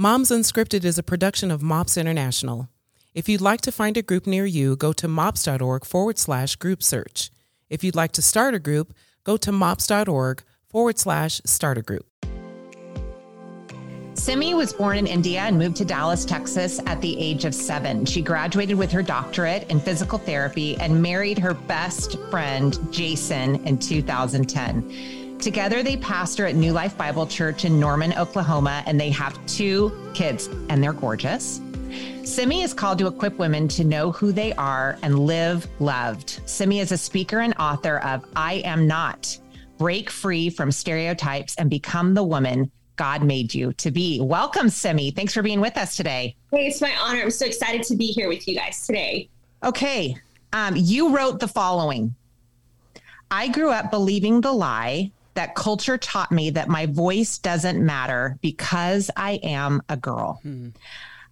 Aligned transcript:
Moms 0.00 0.30
Unscripted 0.30 0.82
is 0.82 0.96
a 0.96 1.02
production 1.02 1.50
of 1.50 1.62
MOPS 1.62 1.98
International. 1.98 2.70
If 3.12 3.28
you'd 3.28 3.42
like 3.42 3.60
to 3.60 3.70
find 3.70 3.98
a 3.98 4.02
group 4.02 4.26
near 4.26 4.46
you, 4.46 4.74
go 4.74 4.94
to 4.94 5.06
mops.org 5.06 5.84
forward 5.84 6.16
slash 6.16 6.56
group 6.56 6.82
search. 6.82 7.30
If 7.68 7.84
you'd 7.84 7.94
like 7.94 8.12
to 8.12 8.22
start 8.22 8.54
a 8.54 8.58
group, 8.58 8.94
go 9.24 9.36
to 9.36 9.52
mops.org 9.52 10.42
forward 10.70 10.98
slash 10.98 11.42
start 11.44 11.76
a 11.76 11.82
group. 11.82 12.06
Simi 14.14 14.54
was 14.54 14.72
born 14.72 14.96
in 14.96 15.06
India 15.06 15.40
and 15.40 15.58
moved 15.58 15.76
to 15.76 15.84
Dallas, 15.84 16.24
Texas 16.24 16.80
at 16.86 17.02
the 17.02 17.20
age 17.20 17.44
of 17.44 17.54
seven. 17.54 18.06
She 18.06 18.22
graduated 18.22 18.78
with 18.78 18.90
her 18.92 19.02
doctorate 19.02 19.70
in 19.70 19.80
physical 19.80 20.16
therapy 20.18 20.78
and 20.78 21.02
married 21.02 21.38
her 21.38 21.52
best 21.52 22.18
friend, 22.30 22.78
Jason, 22.90 23.62
in 23.66 23.78
2010. 23.78 25.19
Together, 25.40 25.82
they 25.82 25.96
pastor 25.96 26.44
at 26.44 26.54
New 26.54 26.72
Life 26.72 26.98
Bible 26.98 27.26
Church 27.26 27.64
in 27.64 27.80
Norman, 27.80 28.12
Oklahoma, 28.12 28.82
and 28.84 29.00
they 29.00 29.08
have 29.08 29.38
two 29.46 29.90
kids, 30.12 30.48
and 30.68 30.82
they're 30.82 30.92
gorgeous. 30.92 31.62
Simi 32.24 32.62
is 32.62 32.74
called 32.74 32.98
to 32.98 33.06
equip 33.06 33.38
women 33.38 33.66
to 33.68 33.82
know 33.82 34.12
who 34.12 34.32
they 34.32 34.52
are 34.54 34.98
and 35.02 35.18
live 35.18 35.66
loved. 35.80 36.40
Simi 36.44 36.80
is 36.80 36.92
a 36.92 36.98
speaker 36.98 37.40
and 37.40 37.54
author 37.58 38.00
of 38.00 38.22
I 38.36 38.62
Am 38.66 38.86
Not 38.86 39.38
Break 39.78 40.10
Free 40.10 40.50
from 40.50 40.70
Stereotypes 40.70 41.56
and 41.56 41.70
Become 41.70 42.12
the 42.12 42.22
Woman 42.22 42.70
God 42.96 43.22
made 43.22 43.54
you 43.54 43.72
to 43.74 43.90
be. 43.90 44.20
Welcome, 44.20 44.68
Simi. 44.68 45.10
Thanks 45.10 45.32
for 45.32 45.42
being 45.42 45.62
with 45.62 45.78
us 45.78 45.96
today. 45.96 46.36
Hey, 46.52 46.66
it's 46.66 46.82
my 46.82 46.94
honor. 47.00 47.22
I'm 47.22 47.30
so 47.30 47.46
excited 47.46 47.82
to 47.84 47.96
be 47.96 48.08
here 48.08 48.28
with 48.28 48.46
you 48.46 48.54
guys 48.54 48.86
today. 48.86 49.30
Okay. 49.64 50.16
Um, 50.52 50.74
you 50.76 51.16
wrote 51.16 51.40
the 51.40 51.48
following 51.48 52.14
I 53.30 53.48
grew 53.48 53.70
up 53.70 53.90
believing 53.90 54.42
the 54.42 54.52
lie 54.52 55.12
that 55.40 55.54
culture 55.54 55.96
taught 55.96 56.30
me 56.30 56.50
that 56.50 56.68
my 56.68 56.84
voice 56.84 57.38
doesn't 57.38 57.82
matter 57.82 58.36
because 58.42 59.10
I 59.16 59.40
am 59.42 59.80
a 59.88 59.96
girl. 59.96 60.38
Hmm. 60.42 60.68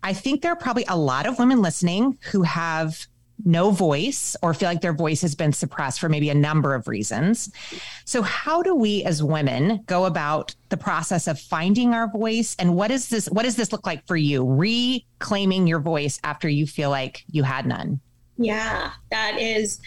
I 0.02 0.14
think 0.14 0.40
there 0.40 0.50
are 0.50 0.56
probably 0.56 0.86
a 0.88 0.96
lot 0.96 1.26
of 1.26 1.38
women 1.38 1.60
listening 1.60 2.16
who 2.32 2.42
have 2.42 3.06
no 3.44 3.70
voice 3.70 4.34
or 4.42 4.54
feel 4.54 4.70
like 4.70 4.80
their 4.80 4.94
voice 4.94 5.20
has 5.20 5.34
been 5.34 5.52
suppressed 5.52 6.00
for 6.00 6.08
maybe 6.08 6.30
a 6.30 6.34
number 6.34 6.74
of 6.74 6.88
reasons. 6.88 7.52
So, 8.06 8.22
how 8.22 8.62
do 8.62 8.74
we 8.74 9.04
as 9.04 9.22
women 9.22 9.82
go 9.84 10.06
about 10.06 10.54
the 10.70 10.78
process 10.78 11.28
of 11.28 11.38
finding 11.38 11.92
our 11.92 12.10
voice 12.10 12.56
and 12.58 12.74
what 12.74 12.90
is 12.90 13.10
this 13.10 13.26
what 13.26 13.42
does 13.42 13.56
this 13.56 13.72
look 13.72 13.84
like 13.84 14.06
for 14.06 14.16
you 14.16 14.42
reclaiming 14.42 15.66
your 15.66 15.80
voice 15.80 16.18
after 16.24 16.48
you 16.48 16.66
feel 16.66 16.88
like 16.88 17.24
you 17.30 17.42
had 17.42 17.66
none? 17.66 18.00
Yeah, 18.38 18.92
that 19.10 19.38
is 19.38 19.80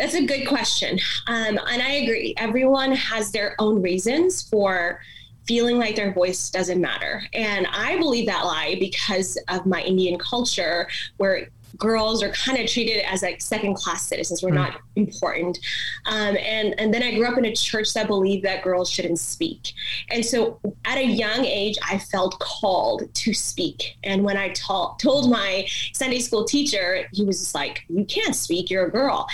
that's 0.00 0.14
a 0.14 0.24
good 0.24 0.48
question. 0.48 0.98
Um, 1.26 1.58
and 1.68 1.82
I 1.82 1.90
agree. 2.02 2.32
Everyone 2.38 2.92
has 2.92 3.30
their 3.32 3.54
own 3.58 3.82
reasons 3.82 4.48
for 4.48 5.00
feeling 5.46 5.76
like 5.76 5.94
their 5.94 6.12
voice 6.12 6.48
doesn't 6.48 6.80
matter. 6.80 7.22
And 7.34 7.66
I 7.66 7.98
believe 7.98 8.24
that 8.26 8.46
lie 8.46 8.76
because 8.80 9.36
of 9.48 9.66
my 9.66 9.82
Indian 9.82 10.18
culture, 10.18 10.88
where 11.18 11.48
girls 11.80 12.22
are 12.22 12.30
kind 12.30 12.58
of 12.58 12.68
treated 12.68 13.02
as 13.04 13.22
like 13.22 13.40
second 13.40 13.74
class 13.74 14.06
citizens. 14.06 14.42
We're 14.42 14.50
mm. 14.50 14.56
not 14.56 14.80
important. 14.94 15.58
Um, 16.06 16.36
and, 16.36 16.78
and 16.78 16.94
then 16.94 17.02
I 17.02 17.14
grew 17.14 17.26
up 17.26 17.38
in 17.38 17.46
a 17.46 17.54
church 17.54 17.92
that 17.94 18.06
believed 18.06 18.44
that 18.44 18.62
girls 18.62 18.88
shouldn't 18.88 19.18
speak. 19.18 19.72
And 20.10 20.24
so 20.24 20.60
at 20.84 20.98
a 20.98 21.04
young 21.04 21.44
age, 21.44 21.76
I 21.88 21.98
felt 21.98 22.38
called 22.38 23.12
to 23.12 23.34
speak. 23.34 23.96
And 24.04 24.22
when 24.22 24.36
I 24.36 24.50
ta- 24.50 24.94
told 24.96 25.30
my 25.30 25.66
Sunday 25.94 26.20
school 26.20 26.44
teacher, 26.44 27.08
he 27.12 27.24
was 27.24 27.40
just 27.40 27.54
like, 27.54 27.84
You 27.88 28.04
can't 28.04 28.36
speak, 28.36 28.70
you're 28.70 28.86
a 28.86 28.90
girl. 28.90 29.26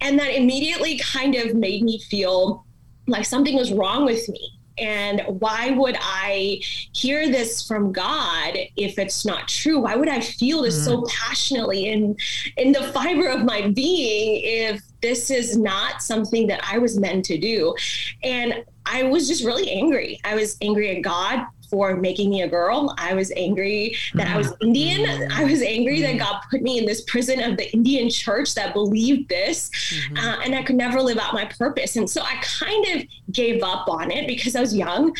And 0.00 0.18
that 0.18 0.34
immediately 0.34 0.98
kind 0.98 1.34
of 1.34 1.54
made 1.54 1.82
me 1.82 1.98
feel 1.98 2.64
like 3.08 3.24
something 3.24 3.56
was 3.56 3.72
wrong 3.72 4.04
with 4.04 4.28
me 4.28 4.57
and 4.80 5.22
why 5.40 5.70
would 5.70 5.96
I 6.00 6.60
hear 6.92 7.28
this 7.28 7.66
from 7.66 7.92
God 7.92 8.56
if 8.76 8.98
it's 8.98 9.24
not 9.24 9.48
true? 9.48 9.80
Why 9.80 9.96
would 9.96 10.08
I 10.08 10.20
feel 10.20 10.62
this 10.62 10.76
mm 10.76 10.84
so 10.88 11.04
passionately 11.08 11.88
in 11.88 12.16
in 12.56 12.72
the 12.72 12.84
fiber 12.94 13.28
of 13.28 13.44
my 13.44 13.68
being 13.68 14.40
if 14.44 14.82
this 15.02 15.30
is 15.30 15.56
not 15.56 16.02
something 16.02 16.46
that 16.46 16.60
I 16.64 16.78
was 16.78 16.98
meant 16.98 17.24
to 17.26 17.38
do? 17.38 17.74
And 18.22 18.64
I 18.86 19.02
was 19.02 19.28
just 19.28 19.44
really 19.44 19.70
angry. 19.70 20.20
I 20.24 20.34
was 20.34 20.56
angry 20.62 20.96
at 20.96 21.02
God 21.02 21.46
for 21.68 21.96
making 21.96 22.30
me 22.30 22.42
a 22.42 22.48
girl. 22.48 22.94
I 22.98 23.14
was 23.14 23.32
angry 23.36 23.96
that 24.14 24.28
I 24.28 24.36
was 24.36 24.52
Indian. 24.60 25.30
I 25.32 25.44
was 25.44 25.62
angry 25.62 26.00
that 26.02 26.18
God 26.18 26.40
put 26.50 26.62
me 26.62 26.78
in 26.78 26.86
this 26.86 27.02
prison 27.02 27.40
of 27.42 27.56
the 27.56 27.70
Indian 27.72 28.10
church 28.10 28.54
that 28.54 28.72
believed 28.72 29.28
this, 29.28 29.70
mm-hmm. 29.70 30.16
uh, 30.16 30.36
and 30.44 30.54
I 30.54 30.62
could 30.62 30.76
never 30.76 31.00
live 31.00 31.18
out 31.18 31.34
my 31.34 31.44
purpose. 31.44 31.96
And 31.96 32.08
so 32.08 32.22
I 32.22 32.36
kind 32.42 32.86
of 32.94 33.02
gave 33.32 33.62
up 33.62 33.88
on 33.88 34.10
it 34.10 34.26
because 34.26 34.56
I 34.56 34.60
was 34.60 34.74
young. 34.74 35.14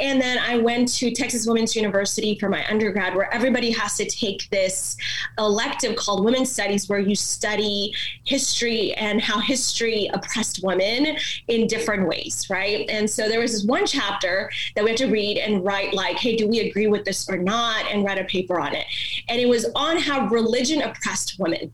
And 0.00 0.20
then 0.20 0.38
I 0.38 0.58
went 0.58 0.92
to 0.94 1.10
Texas 1.12 1.46
Women's 1.46 1.74
University 1.74 2.38
for 2.38 2.48
my 2.48 2.66
undergrad, 2.68 3.14
where 3.14 3.32
everybody 3.32 3.70
has 3.72 3.96
to 3.96 4.04
take 4.04 4.48
this 4.50 4.96
elective 5.38 5.96
called 5.96 6.24
Women's 6.24 6.50
Studies, 6.50 6.88
where 6.88 6.98
you 6.98 7.14
study 7.14 7.94
history 8.24 8.92
and 8.94 9.20
how 9.20 9.38
history 9.38 10.10
oppressed 10.12 10.62
women 10.62 11.16
in 11.48 11.66
different 11.66 12.06
ways, 12.06 12.46
right? 12.50 12.88
And 12.88 13.08
so 13.08 13.28
there 13.28 13.40
was 13.40 13.52
this 13.52 13.64
one 13.64 13.86
chapter 13.86 14.50
that 14.74 14.84
we 14.84 14.90
had 14.90 14.98
to 14.98 15.10
read 15.10 15.38
and 15.38 15.64
write 15.64 15.93
like, 15.94 16.16
hey, 16.16 16.36
do 16.36 16.48
we 16.48 16.60
agree 16.60 16.86
with 16.86 17.04
this 17.04 17.28
or 17.28 17.36
not? 17.36 17.84
And 17.90 18.04
write 18.04 18.18
a 18.18 18.24
paper 18.24 18.60
on 18.60 18.74
it. 18.74 18.86
And 19.28 19.40
it 19.40 19.48
was 19.48 19.66
on 19.74 19.98
how 19.98 20.26
religion 20.26 20.82
oppressed 20.82 21.36
women, 21.38 21.72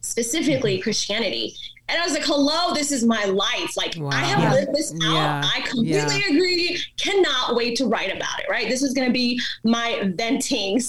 specifically 0.00 0.74
mm-hmm. 0.74 0.82
Christianity. 0.82 1.54
And 1.86 2.00
I 2.00 2.04
was 2.04 2.14
like, 2.14 2.24
hello, 2.24 2.72
this 2.72 2.90
is 2.90 3.04
my 3.04 3.26
life. 3.26 3.76
Like, 3.76 3.94
wow. 3.98 4.08
I 4.10 4.24
have 4.24 4.38
yeah. 4.38 4.52
lived 4.52 4.74
this 4.74 4.92
out. 5.04 5.12
Yeah. 5.12 5.42
I 5.44 5.60
completely 5.60 6.18
yeah. 6.18 6.28
agree. 6.30 6.82
Cannot 6.96 7.56
wait 7.56 7.76
to 7.76 7.86
write 7.86 8.14
about 8.14 8.40
it, 8.40 8.46
right? 8.48 8.70
This 8.70 8.82
is 8.82 8.94
going 8.94 9.06
to 9.06 9.12
be 9.12 9.38
my 9.64 10.10
venting. 10.14 10.80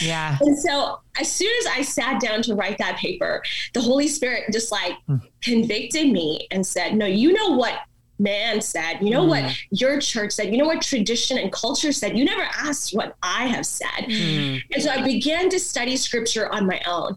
yeah. 0.00 0.36
And 0.46 0.58
so, 0.58 0.98
as 1.20 1.30
soon 1.30 1.52
as 1.60 1.66
I 1.66 1.82
sat 1.82 2.20
down 2.20 2.42
to 2.42 2.56
write 2.56 2.76
that 2.78 2.96
paper, 2.96 3.40
the 3.72 3.80
Holy 3.80 4.08
Spirit 4.08 4.44
just 4.52 4.72
like 4.72 4.94
mm. 5.08 5.20
convicted 5.42 6.10
me 6.10 6.48
and 6.50 6.66
said, 6.66 6.96
no, 6.96 7.06
you 7.06 7.32
know 7.32 7.50
what 7.56 7.78
man 8.18 8.60
said, 8.60 8.98
you 9.00 9.10
know 9.10 9.24
mm. 9.24 9.28
what 9.28 9.56
your 9.70 10.00
church 10.00 10.32
said, 10.32 10.50
you 10.50 10.58
know 10.58 10.66
what 10.66 10.82
tradition 10.82 11.38
and 11.38 11.52
culture 11.52 11.92
said. 11.92 12.16
You 12.16 12.24
never 12.24 12.42
asked 12.42 12.94
what 12.94 13.16
I 13.22 13.46
have 13.46 13.66
said. 13.66 14.06
Mm. 14.06 14.62
And 14.72 14.82
so 14.82 14.90
I 14.90 15.02
began 15.02 15.48
to 15.50 15.60
study 15.60 15.96
scripture 15.96 16.52
on 16.52 16.66
my 16.66 16.80
own. 16.86 17.16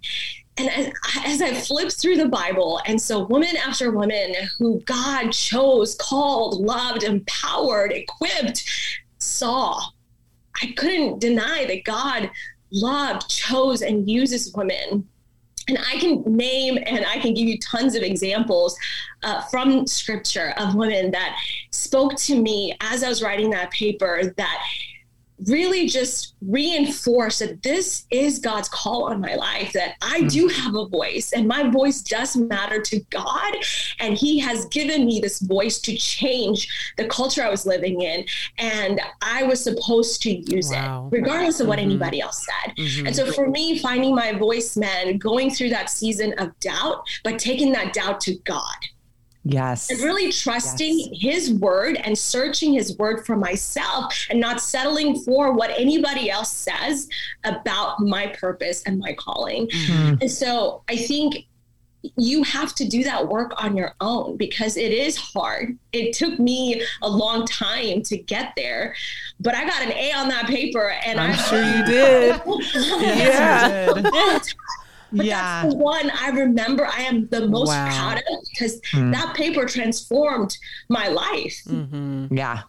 And 0.57 0.69
as, 0.69 0.91
as 1.25 1.41
I 1.41 1.53
flipped 1.53 1.93
through 1.93 2.17
the 2.17 2.27
Bible, 2.27 2.81
and 2.85 3.01
so 3.01 3.25
woman 3.25 3.55
after 3.55 3.91
woman 3.91 4.33
who 4.57 4.81
God 4.81 5.31
chose, 5.31 5.95
called, 5.95 6.59
loved, 6.59 7.03
empowered, 7.03 7.93
equipped, 7.93 8.65
saw, 9.19 9.79
I 10.61 10.73
couldn't 10.75 11.19
deny 11.19 11.65
that 11.65 11.85
God 11.85 12.29
loved, 12.71 13.29
chose, 13.29 13.81
and 13.81 14.09
uses 14.09 14.53
women 14.53 15.07
and 15.69 15.77
I 15.87 15.97
can 15.99 16.23
name 16.25 16.79
and 16.85 17.05
I 17.05 17.19
can 17.19 17.33
give 17.33 17.47
you 17.47 17.57
tons 17.59 17.95
of 17.95 18.03
examples 18.03 18.77
uh, 19.23 19.41
from 19.43 19.85
scripture 19.87 20.53
of 20.57 20.75
women 20.75 21.11
that 21.11 21.37
spoke 21.71 22.15
to 22.15 22.41
me 22.41 22.75
as 22.81 23.03
I 23.03 23.09
was 23.09 23.21
writing 23.21 23.49
that 23.51 23.71
paper 23.71 24.33
that 24.35 24.63
really 25.45 25.87
just 25.87 26.35
reinforce 26.41 27.39
that 27.39 27.61
this 27.63 28.05
is 28.11 28.39
God's 28.39 28.69
call 28.69 29.05
on 29.05 29.21
my 29.21 29.35
life, 29.35 29.73
that 29.73 29.95
I 30.01 30.23
do 30.23 30.47
mm-hmm. 30.47 30.61
have 30.61 30.75
a 30.75 30.87
voice 30.87 31.31
and 31.33 31.47
my 31.47 31.69
voice 31.69 32.01
does 32.01 32.35
matter 32.35 32.81
to 32.81 32.99
God. 33.09 33.55
And 33.99 34.17
He 34.17 34.39
has 34.39 34.65
given 34.65 35.05
me 35.05 35.19
this 35.19 35.39
voice 35.39 35.79
to 35.79 35.95
change 35.95 36.93
the 36.97 37.07
culture 37.07 37.43
I 37.43 37.49
was 37.49 37.65
living 37.65 38.01
in. 38.01 38.25
And 38.57 39.01
I 39.21 39.43
was 39.43 39.63
supposed 39.63 40.21
to 40.23 40.31
use 40.31 40.69
wow. 40.71 41.09
it, 41.11 41.15
regardless 41.15 41.59
of 41.59 41.67
what 41.67 41.79
mm-hmm. 41.79 41.89
anybody 41.91 42.21
else 42.21 42.45
said. 42.45 42.75
Mm-hmm. 42.75 43.07
And 43.07 43.15
so 43.15 43.31
for 43.31 43.49
me, 43.49 43.79
finding 43.79 44.15
my 44.15 44.33
voice 44.33 44.75
meant 44.75 45.19
going 45.19 45.51
through 45.51 45.69
that 45.69 45.89
season 45.89 46.33
of 46.37 46.57
doubt, 46.59 47.07
but 47.23 47.39
taking 47.39 47.71
that 47.73 47.93
doubt 47.93 48.21
to 48.21 48.35
God 48.39 48.75
Yes. 49.43 49.89
And 49.89 49.99
really 50.01 50.31
trusting 50.31 50.99
yes. 50.99 51.09
his 51.21 51.53
word 51.53 51.95
and 52.03 52.17
searching 52.17 52.73
his 52.73 52.97
word 52.97 53.25
for 53.25 53.35
myself 53.35 54.13
and 54.29 54.39
not 54.39 54.61
settling 54.61 55.19
for 55.19 55.53
what 55.53 55.71
anybody 55.71 56.29
else 56.29 56.51
says 56.51 57.07
about 57.45 57.99
my 58.01 58.27
purpose 58.27 58.83
and 58.83 58.99
my 58.99 59.13
calling. 59.13 59.67
Mm-hmm. 59.67 60.15
And 60.21 60.31
so 60.31 60.83
I 60.89 60.97
think 60.97 61.45
you 62.15 62.43
have 62.43 62.73
to 62.75 62.87
do 62.87 63.03
that 63.03 63.27
work 63.27 63.53
on 63.61 63.75
your 63.75 63.93
own 63.99 64.37
because 64.37 64.77
it 64.77 64.91
is 64.91 65.17
hard. 65.17 65.77
It 65.91 66.13
took 66.13 66.39
me 66.39 66.81
a 67.01 67.09
long 67.09 67.45
time 67.45 68.01
to 68.03 68.17
get 68.17 68.53
there, 68.55 68.95
but 69.39 69.55
I 69.55 69.65
got 69.65 69.81
an 69.81 69.91
A 69.91 70.13
on 70.13 70.29
that 70.29 70.47
paper 70.47 70.89
and 71.05 71.19
I'm 71.19 71.31
I, 71.31 71.35
sure 71.35 71.63
you 71.63 71.85
did. 71.85 72.41
yeah. 73.01 73.93
yeah. 73.95 74.39
But 75.11 75.25
yeah. 75.25 75.63
that's 75.63 75.73
the 75.73 75.79
one 75.79 76.11
I 76.11 76.29
remember 76.29 76.85
I 76.85 77.01
am 77.01 77.27
the 77.27 77.47
most 77.47 77.69
wow. 77.69 77.87
proud 77.87 78.17
of 78.17 78.47
because 78.51 78.79
mm. 78.91 79.11
that 79.11 79.35
paper 79.35 79.65
transformed 79.65 80.57
my 80.87 81.07
life. 81.07 81.61
Mm-hmm. 81.67 82.35
Yeah. 82.35 82.61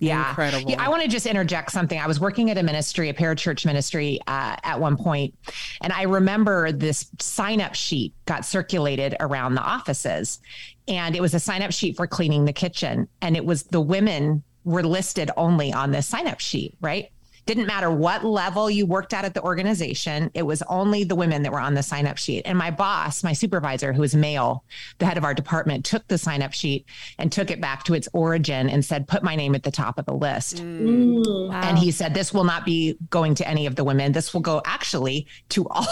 Yeah. 0.00 0.30
Incredible. 0.30 0.70
Yeah, 0.70 0.82
I 0.82 0.88
want 0.88 1.02
to 1.02 1.08
just 1.08 1.26
interject 1.26 1.70
something. 1.70 1.98
I 1.98 2.08
was 2.08 2.18
working 2.18 2.50
at 2.50 2.58
a 2.58 2.62
ministry, 2.62 3.08
a 3.08 3.14
parachurch 3.14 3.64
ministry 3.64 4.18
uh, 4.26 4.56
at 4.64 4.80
one 4.80 4.96
point, 4.96 5.32
and 5.80 5.92
I 5.92 6.02
remember 6.02 6.72
this 6.72 7.08
sign 7.20 7.60
up 7.60 7.74
sheet 7.74 8.12
got 8.26 8.44
circulated 8.44 9.14
around 9.20 9.54
the 9.54 9.62
offices. 9.62 10.40
And 10.88 11.14
it 11.14 11.20
was 11.20 11.34
a 11.34 11.38
sign 11.38 11.62
up 11.62 11.70
sheet 11.70 11.96
for 11.96 12.08
cleaning 12.08 12.44
the 12.44 12.52
kitchen. 12.52 13.06
And 13.20 13.36
it 13.36 13.44
was 13.44 13.62
the 13.64 13.80
women 13.80 14.42
were 14.64 14.82
listed 14.82 15.30
only 15.36 15.72
on 15.72 15.92
this 15.92 16.08
sign 16.08 16.26
up 16.26 16.40
sheet, 16.40 16.76
right? 16.80 17.11
Didn't 17.44 17.66
matter 17.66 17.90
what 17.90 18.24
level 18.24 18.70
you 18.70 18.86
worked 18.86 19.12
at 19.12 19.24
at 19.24 19.34
the 19.34 19.42
organization, 19.42 20.30
it 20.32 20.42
was 20.42 20.62
only 20.68 21.04
the 21.04 21.16
women 21.16 21.42
that 21.42 21.52
were 21.52 21.60
on 21.60 21.74
the 21.74 21.82
sign 21.82 22.06
up 22.06 22.16
sheet. 22.16 22.42
And 22.44 22.56
my 22.56 22.70
boss, 22.70 23.24
my 23.24 23.32
supervisor, 23.32 23.92
who 23.92 24.00
was 24.00 24.14
male, 24.14 24.64
the 24.98 25.06
head 25.06 25.18
of 25.18 25.24
our 25.24 25.34
department, 25.34 25.84
took 25.84 26.06
the 26.06 26.18
sign 26.18 26.40
up 26.42 26.52
sheet 26.52 26.86
and 27.18 27.32
took 27.32 27.50
it 27.50 27.60
back 27.60 27.82
to 27.84 27.94
its 27.94 28.08
origin 28.12 28.68
and 28.68 28.84
said, 28.84 29.08
put 29.08 29.22
my 29.22 29.34
name 29.34 29.54
at 29.54 29.64
the 29.64 29.72
top 29.72 29.98
of 29.98 30.06
the 30.06 30.14
list. 30.14 30.56
Mm. 30.56 31.48
Wow. 31.48 31.60
And 31.62 31.78
he 31.78 31.90
said, 31.90 32.14
this 32.14 32.32
will 32.32 32.44
not 32.44 32.64
be 32.64 32.96
going 33.10 33.34
to 33.36 33.48
any 33.48 33.66
of 33.66 33.74
the 33.74 33.84
women. 33.84 34.12
This 34.12 34.32
will 34.32 34.40
go 34.40 34.62
actually 34.64 35.26
to 35.50 35.66
all 35.68 35.86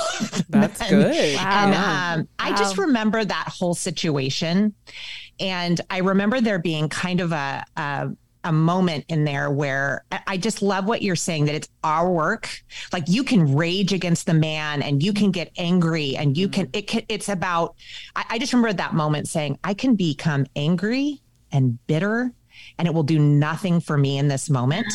That's 0.48 0.80
men. 0.80 0.90
good. 0.90 1.36
Wow. 1.36 1.64
And 1.64 1.74
um, 1.74 2.20
wow. 2.20 2.26
I 2.38 2.56
just 2.56 2.78
remember 2.78 3.24
that 3.24 3.48
whole 3.48 3.74
situation. 3.74 4.74
And 5.40 5.80
I 5.90 5.98
remember 5.98 6.40
there 6.40 6.58
being 6.58 6.88
kind 6.88 7.20
of 7.20 7.32
a, 7.32 7.64
a 7.76 8.10
a 8.44 8.52
moment 8.52 9.04
in 9.08 9.24
there 9.24 9.50
where 9.50 10.04
I 10.26 10.36
just 10.36 10.62
love 10.62 10.86
what 10.86 11.02
you're 11.02 11.16
saying 11.16 11.44
that 11.46 11.54
it's 11.54 11.68
our 11.84 12.10
work. 12.10 12.48
Like 12.92 13.04
you 13.08 13.22
can 13.24 13.54
rage 13.54 13.92
against 13.92 14.26
the 14.26 14.34
man 14.34 14.82
and 14.82 15.02
you 15.02 15.12
can 15.12 15.30
get 15.30 15.50
angry 15.58 16.16
and 16.16 16.36
you 16.36 16.48
can, 16.48 16.66
mm-hmm. 16.66 16.78
it 16.78 16.86
can, 16.86 17.02
it's 17.08 17.28
about, 17.28 17.76
I, 18.16 18.24
I 18.30 18.38
just 18.38 18.52
remember 18.52 18.72
that 18.72 18.94
moment 18.94 19.28
saying, 19.28 19.58
I 19.62 19.74
can 19.74 19.94
become 19.94 20.46
angry 20.56 21.20
and 21.52 21.78
bitter 21.86 22.32
and 22.78 22.88
it 22.88 22.94
will 22.94 23.02
do 23.02 23.18
nothing 23.18 23.80
for 23.80 23.98
me 23.98 24.18
in 24.18 24.28
this 24.28 24.48
moment. 24.48 24.86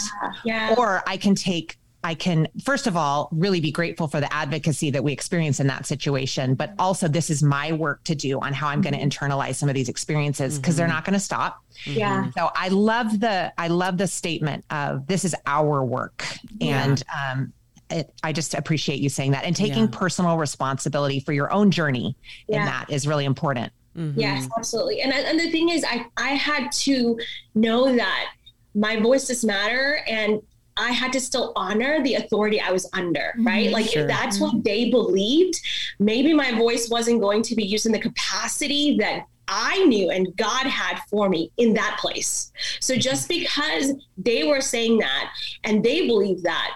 Yeah. 0.44 0.75
Or 0.77 1.03
I 1.07 1.18
can 1.18 1.36
take 1.36 1.77
I 2.06 2.13
can, 2.13 2.48
first 2.63 2.86
of 2.86 2.96
all, 2.96 3.30
really 3.31 3.60
be 3.60 3.72
grateful 3.72 4.07
for 4.07 4.19
the 4.19 4.31
advocacy 4.31 4.92
that 4.92 5.04
we 5.04 5.12
experience 5.12 5.60
in 5.60 5.66
that 5.68 5.88
situation. 5.88 6.54
But 6.54 6.75
also, 6.78 7.07
this 7.07 7.31
is 7.31 7.42
my 7.42 7.72
work 7.72 8.04
to 8.04 8.13
do 8.13 8.40
on 8.42 8.54
how 8.54 8.68
I'm 8.68 8.81
going 8.81 8.94
to 8.94 9.00
mm-hmm. 9.00 9.25
internalize 9.25 9.56
some 9.56 9.69
of 9.69 9.75
these 9.75 9.90
experiences 9.90 10.60
because 10.60 10.75
mm-hmm. 10.75 10.81
they're 10.81 10.88
not 10.88 11.04
going 11.04 11.16
to 11.16 11.19
stop. 11.19 11.63
Yeah. 11.84 12.30
So 12.38 12.52
I 12.54 12.68
love 12.68 13.19
the 13.19 13.52
I 13.57 13.69
love 13.69 13.98
the 13.98 14.06
statement 14.06 14.66
of 14.69 15.07
this 15.07 15.25
is 15.25 15.36
our 15.48 15.84
work, 15.84 16.24
and 16.62 17.02
um, 17.12 17.52
it, 17.90 18.13
I 18.22 18.34
just 18.34 18.54
appreciate 18.54 19.00
you 19.00 19.10
saying 19.10 19.31
that 19.31 19.44
and 19.44 19.56
taking 19.56 19.86
yeah. 19.86 19.90
personal 19.92 20.38
responsibility 20.38 21.22
for 21.22 21.34
your 21.34 21.52
own 21.52 21.72
journey 21.72 22.16
yeah. 22.48 22.60
in 22.60 22.66
that 22.66 22.86
is 22.92 23.07
really 23.07 23.25
important. 23.25 23.74
Mm-hmm. 23.98 24.19
Yes, 24.19 24.48
absolutely. 24.56 25.02
And 25.02 25.12
and 25.12 25.40
the 25.40 25.50
thing 25.50 25.69
is, 25.69 25.84
I 25.84 26.06
I 26.18 26.30
had 26.36 26.72
to 26.84 27.19
know 27.56 27.96
that 27.96 28.34
my 28.75 29.00
voice 29.00 29.28
does 29.28 29.44
matter 29.44 30.02
and 30.07 30.40
I 30.77 30.92
had 30.92 31.13
to 31.13 31.19
still 31.19 31.54
honor 31.56 32.04
the 32.04 32.16
authority 32.16 32.60
I 32.60 32.72
was 32.72 32.89
under, 32.94 33.33
mm-hmm. 33.38 33.48
right? 33.48 33.72
Like 33.72 33.89
sure. 33.89 34.04
if 34.04 34.07
that's 34.07 34.39
what 34.39 34.63
they 34.63 34.89
believed, 34.89 35.60
maybe 36.00 36.33
my 36.33 36.51
voice 36.51 36.89
wasn't 36.89 37.22
going 37.22 37.42
to 37.44 37.56
be 37.56 37.63
used 37.63 37.86
in 37.86 37.92
the 37.92 38.00
capacity 38.00 38.98
that 38.98 39.25
I 39.48 39.83
knew 39.86 40.10
and 40.10 40.36
God 40.38 40.66
had 40.66 41.00
for 41.10 41.30
me 41.30 41.51
in 41.57 41.74
that 41.75 41.98
place. 42.00 42.51
So 42.80 42.94
mm-hmm. 42.94 43.01
just 43.01 43.30
because 43.30 43.94
they 44.18 44.44
were 44.44 44.62
saying 44.62 44.98
that 45.00 45.31
and 45.63 45.83
they 45.83 46.07
believed 46.07 46.44
that, 46.44 46.72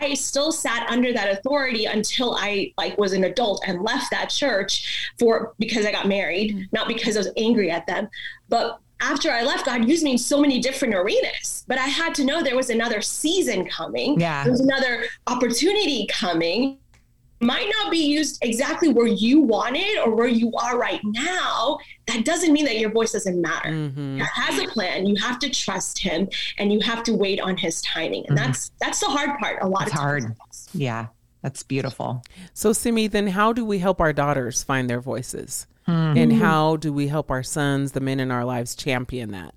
I 0.00 0.14
still 0.14 0.52
sat 0.52 0.88
under 0.88 1.12
that 1.12 1.30
authority 1.30 1.86
until 1.86 2.34
I 2.34 2.72
like 2.76 2.96
was 2.98 3.12
an 3.12 3.24
adult 3.24 3.62
and 3.66 3.82
left 3.82 4.10
that 4.10 4.30
church 4.30 5.12
for 5.18 5.54
because 5.58 5.84
I 5.86 5.92
got 5.92 6.06
married, 6.06 6.52
mm-hmm. 6.52 6.62
not 6.72 6.88
because 6.88 7.16
I 7.16 7.20
was 7.20 7.30
angry 7.36 7.70
at 7.70 7.86
them, 7.86 8.08
but 8.48 8.80
after 9.00 9.30
I 9.30 9.42
left, 9.42 9.66
God 9.66 9.88
used 9.88 10.02
me 10.02 10.12
in 10.12 10.18
so 10.18 10.40
many 10.40 10.60
different 10.60 10.94
arenas. 10.94 11.64
But 11.66 11.78
I 11.78 11.86
had 11.86 12.14
to 12.16 12.24
know 12.24 12.42
there 12.42 12.56
was 12.56 12.70
another 12.70 13.00
season 13.00 13.66
coming. 13.68 14.20
Yeah. 14.20 14.44
There 14.44 14.52
was 14.52 14.60
another 14.60 15.04
opportunity 15.26 16.06
coming. 16.08 16.78
Might 17.42 17.72
not 17.78 17.90
be 17.90 17.98
used 17.98 18.38
exactly 18.42 18.90
where 18.90 19.06
you 19.06 19.40
wanted 19.40 19.98
or 20.04 20.14
where 20.14 20.28
you 20.28 20.52
are 20.54 20.78
right 20.78 21.00
now. 21.02 21.78
That 22.06 22.26
doesn't 22.26 22.52
mean 22.52 22.66
that 22.66 22.78
your 22.78 22.90
voice 22.90 23.12
doesn't 23.12 23.40
matter. 23.40 23.70
Mm-hmm. 23.70 24.18
God 24.18 24.28
has 24.34 24.58
a 24.58 24.66
plan. 24.66 25.06
You 25.06 25.16
have 25.16 25.38
to 25.38 25.48
trust 25.48 25.98
him 25.98 26.28
and 26.58 26.70
you 26.70 26.80
have 26.80 27.02
to 27.04 27.14
wait 27.14 27.40
on 27.40 27.56
his 27.56 27.80
timing. 27.80 28.26
And 28.28 28.36
mm-hmm. 28.36 28.46
that's 28.46 28.72
that's 28.78 29.00
the 29.00 29.06
hard 29.06 29.38
part. 29.38 29.62
A 29.62 29.66
lot 29.66 29.84
it's 29.84 29.92
of 29.92 29.98
times. 29.98 30.24
hard. 30.24 30.36
Yeah. 30.74 31.06
That's 31.42 31.62
beautiful. 31.62 32.22
So 32.52 32.74
Simi, 32.74 33.06
then 33.06 33.28
how 33.28 33.54
do 33.54 33.64
we 33.64 33.78
help 33.78 34.00
our 34.00 34.12
daughters 34.12 34.62
find 34.62 34.90
their 34.90 35.00
voices? 35.00 35.66
Mm-hmm. 35.90 36.18
And 36.18 36.32
how 36.32 36.76
do 36.76 36.92
we 36.92 37.08
help 37.08 37.30
our 37.30 37.42
sons, 37.42 37.92
the 37.92 38.00
men 38.00 38.20
in 38.20 38.30
our 38.30 38.44
lives, 38.44 38.74
champion 38.74 39.32
that? 39.32 39.54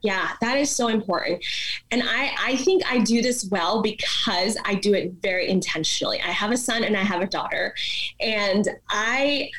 Yeah, 0.00 0.30
that 0.40 0.56
is 0.56 0.70
so 0.70 0.88
important. 0.88 1.44
And 1.90 2.02
I, 2.04 2.34
I 2.40 2.56
think 2.56 2.84
I 2.90 3.00
do 3.00 3.20
this 3.20 3.48
well 3.50 3.82
because 3.82 4.56
I 4.64 4.76
do 4.76 4.94
it 4.94 5.14
very 5.20 5.48
intentionally. 5.48 6.20
I 6.20 6.30
have 6.30 6.52
a 6.52 6.56
son 6.56 6.84
and 6.84 6.96
I 6.96 7.02
have 7.02 7.20
a 7.20 7.26
daughter. 7.26 7.74
And 8.20 8.68
I, 8.88 9.50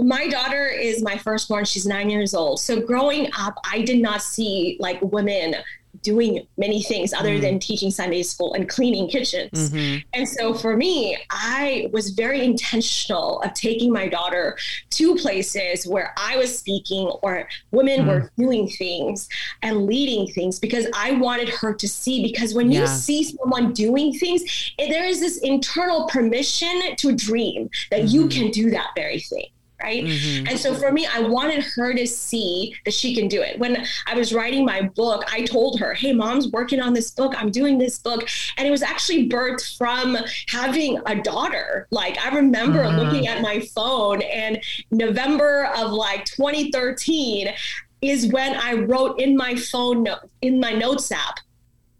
my 0.00 0.28
daughter 0.28 0.66
is 0.66 1.02
my 1.02 1.16
firstborn. 1.16 1.64
She's 1.64 1.86
nine 1.86 2.10
years 2.10 2.34
old. 2.34 2.60
So 2.60 2.80
growing 2.80 3.30
up, 3.38 3.54
I 3.70 3.82
did 3.82 4.00
not 4.00 4.20
see 4.20 4.76
like 4.80 4.98
women 5.00 5.54
doing 6.02 6.46
many 6.56 6.82
things 6.82 7.12
other 7.12 7.30
mm 7.30 7.38
than 7.38 7.60
teaching 7.60 7.90
Sunday 7.90 8.22
school 8.22 8.52
and 8.54 8.68
cleaning 8.68 9.08
kitchens. 9.08 9.70
Mm-hmm. 9.70 9.98
And 10.12 10.28
so 10.28 10.54
for 10.54 10.76
me, 10.76 11.16
I 11.30 11.88
was 11.92 12.10
very 12.10 12.44
intentional 12.44 13.40
of 13.42 13.54
taking 13.54 13.92
my 13.92 14.08
daughter 14.08 14.58
to 14.90 15.14
places 15.14 15.86
where 15.86 16.12
I 16.16 16.36
was 16.36 16.58
speaking 16.58 17.06
or 17.22 17.48
women 17.70 18.00
mm 18.00 18.08
were 18.08 18.32
doing 18.38 18.68
things 18.68 19.28
and 19.62 19.86
leading 19.86 20.26
things 20.32 20.58
because 20.58 20.86
I 20.94 21.12
wanted 21.12 21.48
her 21.50 21.74
to 21.74 21.88
see. 21.88 22.22
Because 22.22 22.54
when 22.54 22.70
yeah. 22.70 22.80
you 22.80 22.86
see 22.86 23.22
someone 23.22 23.72
doing 23.72 24.14
things, 24.14 24.72
there 24.78 25.04
is 25.04 25.20
this 25.20 25.38
internal 25.38 26.08
permission 26.08 26.96
to 26.96 27.14
dream 27.14 27.70
that 27.90 28.00
mm-hmm. 28.00 28.14
you 28.14 28.28
can 28.28 28.50
do 28.50 28.70
that 28.70 28.88
very 28.96 29.20
thing 29.20 29.48
right? 29.82 30.04
Mm-hmm. 30.04 30.48
And 30.48 30.58
so 30.58 30.74
for 30.74 30.90
me, 30.90 31.06
I 31.06 31.20
wanted 31.20 31.62
her 31.62 31.94
to 31.94 32.06
see 32.06 32.74
that 32.84 32.94
she 32.94 33.14
can 33.14 33.28
do 33.28 33.42
it. 33.42 33.58
When 33.58 33.86
I 34.06 34.14
was 34.14 34.32
writing 34.32 34.64
my 34.64 34.82
book, 34.82 35.24
I 35.32 35.42
told 35.42 35.78
her, 35.80 35.94
"Hey, 35.94 36.12
mom's 36.12 36.48
working 36.48 36.80
on 36.80 36.92
this 36.92 37.10
book. 37.10 37.34
I'm 37.40 37.50
doing 37.50 37.78
this 37.78 37.98
book." 37.98 38.28
And 38.56 38.66
it 38.66 38.70
was 38.70 38.82
actually 38.82 39.28
birthed 39.28 39.76
from 39.76 40.16
having 40.48 41.00
a 41.06 41.16
daughter. 41.16 41.86
Like 41.90 42.18
I 42.18 42.34
remember 42.34 42.82
mm-hmm. 42.82 42.98
looking 42.98 43.28
at 43.28 43.40
my 43.40 43.60
phone 43.60 44.22
and 44.22 44.60
November 44.90 45.70
of 45.76 45.92
like 45.92 46.24
2013 46.24 47.48
is 48.00 48.32
when 48.32 48.54
I 48.56 48.74
wrote 48.74 49.20
in 49.20 49.36
my 49.36 49.54
phone 49.54 50.06
in 50.42 50.60
my 50.60 50.72
notes 50.72 51.10
app, 51.10 51.38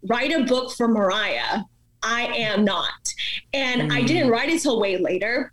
write 0.07 0.31
a 0.31 0.43
book 0.43 0.71
for 0.71 0.87
Mariah. 0.87 1.61
I 2.01 2.27
am 2.27 2.63
not. 2.63 3.13
And 3.53 3.91
mm. 3.91 3.93
I 3.93 4.03
didn't 4.03 4.29
write 4.29 4.47
it 4.47 4.61
till 4.61 4.79
way 4.79 4.97
later 4.97 5.51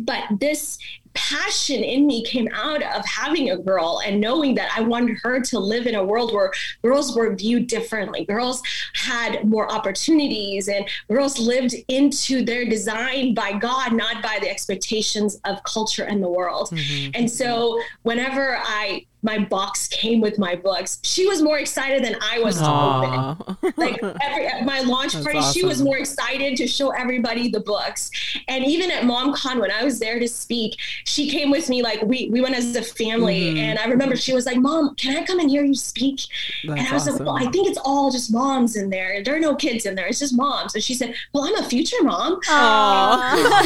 but 0.00 0.24
this 0.38 0.78
passion 1.14 1.82
in 1.82 2.06
me 2.06 2.22
came 2.24 2.48
out 2.52 2.82
of 2.82 3.04
having 3.04 3.50
a 3.50 3.56
girl 3.56 4.00
and 4.04 4.20
knowing 4.20 4.54
that 4.54 4.70
I 4.76 4.80
wanted 4.80 5.18
her 5.22 5.40
to 5.40 5.58
live 5.58 5.86
in 5.86 5.94
a 5.94 6.04
world 6.04 6.32
where 6.32 6.52
girls 6.82 7.16
were 7.16 7.34
viewed 7.34 7.66
differently. 7.66 8.24
Girls 8.24 8.62
had 8.94 9.44
more 9.44 9.70
opportunities 9.70 10.68
and 10.68 10.88
girls 11.08 11.38
lived 11.38 11.74
into 11.88 12.44
their 12.44 12.64
design 12.64 13.34
by 13.34 13.52
God, 13.52 13.92
not 13.92 14.22
by 14.22 14.38
the 14.40 14.48
expectations 14.48 15.40
of 15.44 15.62
culture 15.64 16.04
and 16.04 16.22
the 16.22 16.28
world. 16.28 16.70
Mm-hmm. 16.70 17.10
And 17.14 17.30
so 17.30 17.80
whenever 18.02 18.56
I 18.56 19.06
my 19.22 19.38
box 19.38 19.86
came 19.88 20.20
with 20.20 20.38
my 20.38 20.54
books. 20.56 20.98
She 21.02 21.26
was 21.26 21.42
more 21.42 21.58
excited 21.58 22.04
than 22.04 22.16
I 22.20 22.38
was 22.40 22.56
to 22.58 22.64
Aww. 22.64 23.40
open. 23.40 23.68
It. 23.68 23.78
Like 23.78 24.02
every, 24.22 24.46
at 24.46 24.64
my 24.64 24.80
launch 24.80 25.12
party, 25.22 25.38
awesome. 25.38 25.52
she 25.52 25.64
was 25.64 25.82
more 25.82 25.98
excited 25.98 26.56
to 26.56 26.66
show 26.66 26.90
everybody 26.90 27.48
the 27.48 27.60
books. 27.60 28.10
And 28.48 28.64
even 28.64 28.90
at 28.90 29.04
MomCon, 29.04 29.60
when 29.60 29.70
I 29.70 29.84
was 29.84 29.98
there 29.98 30.18
to 30.18 30.28
speak, 30.28 30.76
she 31.04 31.30
came 31.30 31.50
with 31.50 31.68
me. 31.68 31.82
Like 31.82 32.02
we 32.02 32.28
we 32.30 32.40
went 32.40 32.54
as 32.54 32.74
a 32.76 32.82
family, 32.82 33.40
mm-hmm. 33.42 33.58
and 33.58 33.78
I 33.78 33.86
remember 33.86 34.16
she 34.16 34.32
was 34.32 34.46
like, 34.46 34.56
"Mom, 34.56 34.94
can 34.94 35.16
I 35.16 35.24
come 35.24 35.38
and 35.38 35.50
hear 35.50 35.64
you 35.64 35.74
speak?" 35.74 36.20
That's 36.64 36.80
and 36.80 36.88
I 36.88 36.92
was 36.92 37.08
awesome. 37.08 37.24
like, 37.26 37.26
"Well, 37.26 37.48
I 37.48 37.50
think 37.50 37.68
it's 37.68 37.78
all 37.84 38.10
just 38.10 38.32
moms 38.32 38.76
in 38.76 38.90
there. 38.90 39.22
There 39.22 39.36
are 39.36 39.40
no 39.40 39.54
kids 39.54 39.86
in 39.86 39.94
there. 39.94 40.06
It's 40.06 40.20
just 40.20 40.36
moms." 40.36 40.74
And 40.74 40.82
she 40.82 40.94
said, 40.94 41.14
"Well, 41.32 41.44
I'm 41.44 41.56
a 41.56 41.68
future 41.68 42.02
mom." 42.02 42.40
Aww. 42.42 43.60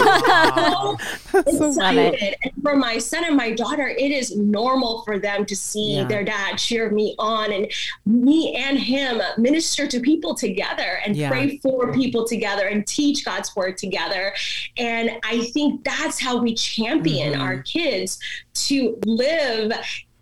so 1.50 1.68
excited. 1.68 2.36
And 2.42 2.52
for 2.62 2.76
my 2.76 2.98
son 2.98 3.24
and 3.24 3.36
my 3.36 3.52
daughter, 3.52 3.88
it 3.88 4.10
is 4.10 4.36
normal 4.36 5.02
for 5.02 5.18
them 5.18 5.43
to 5.46 5.56
see 5.56 5.96
yeah. 5.96 6.04
their 6.04 6.24
dad 6.24 6.56
cheer 6.56 6.90
me 6.90 7.14
on 7.18 7.52
and 7.52 7.70
me 8.06 8.54
and 8.54 8.78
him 8.78 9.20
minister 9.38 9.86
to 9.86 10.00
people 10.00 10.34
together 10.34 11.00
and 11.04 11.16
yeah. 11.16 11.28
pray 11.28 11.58
for 11.58 11.92
people 11.92 12.26
together 12.26 12.68
and 12.68 12.86
teach 12.86 13.24
God's 13.24 13.54
word 13.56 13.76
together. 13.76 14.34
And 14.76 15.12
I 15.24 15.44
think 15.46 15.84
that's 15.84 16.20
how 16.20 16.38
we 16.38 16.54
champion 16.54 17.34
mm-hmm. 17.34 17.42
our 17.42 17.62
kids 17.62 18.18
to 18.54 18.98
live 19.04 19.72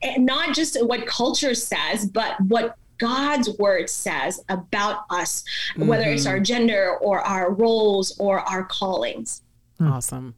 eh, 0.02 0.16
not 0.18 0.54
just 0.54 0.82
what 0.86 1.06
culture 1.06 1.54
says, 1.54 2.06
but 2.06 2.40
what 2.42 2.76
God's 2.98 3.50
word 3.58 3.90
says 3.90 4.40
about 4.48 5.04
us, 5.10 5.42
mm-hmm. 5.72 5.88
whether 5.88 6.04
it's 6.04 6.26
our 6.26 6.36
mm-hmm. 6.36 6.44
gender 6.44 6.96
or 7.00 7.20
our 7.20 7.52
roles 7.52 8.16
or 8.18 8.40
our 8.40 8.64
callings. 8.64 9.42
Awesome. 9.80 10.34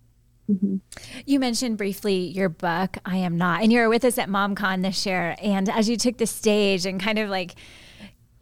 Mm-hmm. 0.50 0.76
You 1.24 1.40
mentioned 1.40 1.78
briefly 1.78 2.16
your 2.16 2.48
book, 2.48 2.98
I 3.04 3.16
Am 3.16 3.38
Not, 3.38 3.62
and 3.62 3.72
you 3.72 3.80
were 3.80 3.88
with 3.88 4.04
us 4.04 4.18
at 4.18 4.28
MomCon 4.28 4.82
this 4.82 5.06
year. 5.06 5.36
And 5.40 5.68
as 5.70 5.88
you 5.88 5.96
took 5.96 6.18
the 6.18 6.26
stage 6.26 6.84
and 6.84 7.00
kind 7.00 7.18
of 7.18 7.30
like 7.30 7.54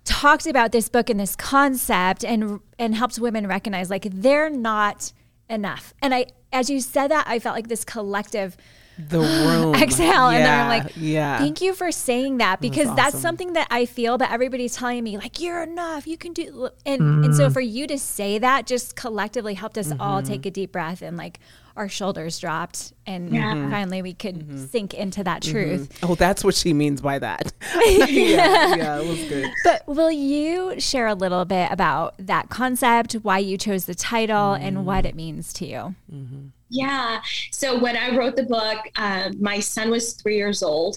talked 0.04 0.46
about 0.46 0.72
this 0.72 0.88
book 0.88 1.08
and 1.08 1.20
this 1.20 1.36
concept 1.36 2.24
and 2.24 2.60
and 2.78 2.94
helped 2.96 3.18
women 3.18 3.46
recognize 3.46 3.88
like 3.88 4.08
they're 4.10 4.50
not 4.50 5.12
enough. 5.48 5.94
And 6.02 6.14
I 6.14 6.26
as 6.52 6.68
you 6.68 6.80
said 6.80 7.08
that, 7.12 7.26
I 7.28 7.38
felt 7.38 7.54
like 7.54 7.68
this 7.68 7.84
collective 7.84 8.56
the 8.98 9.20
room. 9.20 9.74
exhale. 9.82 10.30
Yeah, 10.30 10.36
and 10.36 10.44
then 10.44 10.60
I'm 10.60 10.68
like, 10.68 10.92
yeah. 10.96 11.38
thank 11.38 11.60
you 11.60 11.72
for 11.72 11.90
saying 11.90 12.38
that 12.38 12.60
because 12.60 12.88
that's 12.94 13.14
awesome. 13.14 13.20
something 13.20 13.52
that 13.54 13.66
I 13.70 13.86
feel 13.86 14.18
that 14.18 14.30
everybody's 14.30 14.76
telling 14.76 15.02
me, 15.02 15.16
like, 15.16 15.40
you're 15.40 15.62
enough, 15.62 16.06
you 16.06 16.18
can 16.18 16.32
do. 16.32 16.68
And, 16.84 17.24
and 17.24 17.34
so 17.34 17.48
for 17.50 17.60
you 17.60 17.86
to 17.86 17.98
say 17.98 18.38
that 18.38 18.66
just 18.66 18.96
collectively 18.96 19.54
helped 19.54 19.78
us 19.78 19.92
all 19.98 20.22
take 20.22 20.46
a 20.46 20.50
deep 20.50 20.72
breath 20.72 21.02
and 21.02 21.16
like 21.16 21.40
our 21.76 21.88
shoulders 21.88 22.38
dropped. 22.38 22.92
And 23.06 23.30
mm-hmm. 23.30 23.70
finally 23.70 24.02
we 24.02 24.14
could 24.14 24.36
mm-hmm. 24.36 24.66
sink 24.66 24.94
into 24.94 25.24
that 25.24 25.42
mm-hmm. 25.42 25.52
truth. 25.52 25.98
Oh, 26.02 26.14
that's 26.14 26.44
what 26.44 26.54
she 26.54 26.72
means 26.72 27.00
by 27.00 27.18
that. 27.18 27.52
yeah, 27.86 28.74
yeah, 28.74 29.00
it 29.00 29.08
was 29.08 29.24
good. 29.24 29.50
But 29.64 29.86
will 29.86 30.10
you 30.10 30.78
share 30.80 31.06
a 31.06 31.14
little 31.14 31.44
bit 31.44 31.70
about 31.70 32.14
that 32.18 32.48
concept, 32.48 33.14
why 33.14 33.38
you 33.38 33.58
chose 33.58 33.86
the 33.86 33.94
title, 33.94 34.52
and 34.52 34.86
what 34.86 35.06
it 35.06 35.14
mm. 35.14 35.16
means 35.16 35.52
to 35.54 35.66
you? 35.66 35.94
Yeah. 36.72 37.20
So 37.50 37.78
when 37.78 37.98
I 37.98 38.16
wrote 38.16 38.34
the 38.34 38.44
book, 38.44 38.78
um, 38.96 39.34
my 39.40 39.60
son 39.60 39.90
was 39.90 40.14
three 40.14 40.36
years 40.36 40.62
old, 40.62 40.96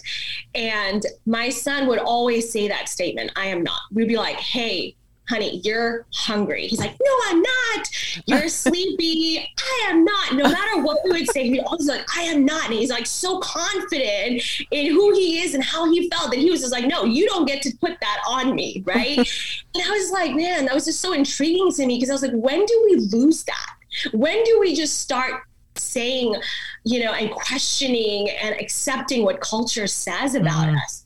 and 0.53 1.05
my 1.25 1.49
son 1.49 1.87
would 1.87 1.99
always 1.99 2.49
say 2.49 2.69
that 2.69 2.87
statement, 2.87 3.31
I 3.35 3.47
am 3.47 3.61
not. 3.61 3.81
We'd 3.91 4.07
be 4.07 4.15
like, 4.15 4.37
hey, 4.37 4.95
honey, 5.27 5.61
you're 5.63 6.05
hungry. 6.13 6.67
He's 6.67 6.79
like, 6.79 6.95
no, 7.01 7.11
I'm 7.27 7.41
not. 7.41 7.89
You're 8.25 8.49
sleepy. 8.49 9.39
I 9.39 9.87
am 9.89 10.03
not. 10.03 10.35
No 10.35 10.43
matter 10.43 10.81
what 10.81 10.99
we 11.03 11.11
would 11.11 11.29
say, 11.31 11.49
he 11.49 11.59
always 11.59 11.87
like, 11.87 12.05
I 12.15 12.23
am 12.23 12.45
not. 12.45 12.65
And 12.65 12.73
he's 12.73 12.89
like 12.89 13.05
so 13.05 13.39
confident 13.39 14.43
in 14.71 14.91
who 14.91 15.13
he 15.13 15.41
is 15.41 15.53
and 15.55 15.63
how 15.63 15.91
he 15.91 16.09
felt 16.09 16.31
that 16.31 16.39
he 16.39 16.51
was 16.51 16.61
just 16.61 16.71
like, 16.71 16.85
no, 16.85 17.05
you 17.05 17.27
don't 17.27 17.45
get 17.45 17.61
to 17.63 17.75
put 17.81 17.99
that 17.99 18.21
on 18.27 18.55
me. 18.55 18.83
Right. 18.85 19.17
and 19.75 19.83
I 19.83 19.89
was 19.89 20.11
like, 20.11 20.35
man, 20.35 20.65
that 20.65 20.73
was 20.73 20.85
just 20.85 21.01
so 21.01 21.13
intriguing 21.13 21.71
to 21.71 21.85
me 21.85 21.97
because 21.97 22.09
I 22.09 22.13
was 22.13 22.23
like, 22.23 22.33
when 22.33 22.65
do 22.65 22.87
we 22.89 22.95
lose 22.97 23.43
that? 23.43 23.75
When 24.11 24.43
do 24.43 24.59
we 24.59 24.75
just 24.75 24.99
start 24.99 25.43
saying, 25.77 26.35
you 26.83 27.03
know, 27.03 27.13
and 27.13 27.31
questioning 27.31 28.29
and 28.29 28.55
accepting 28.59 29.23
what 29.23 29.41
culture 29.41 29.87
says 29.87 30.35
about 30.35 30.69
us. 30.69 31.05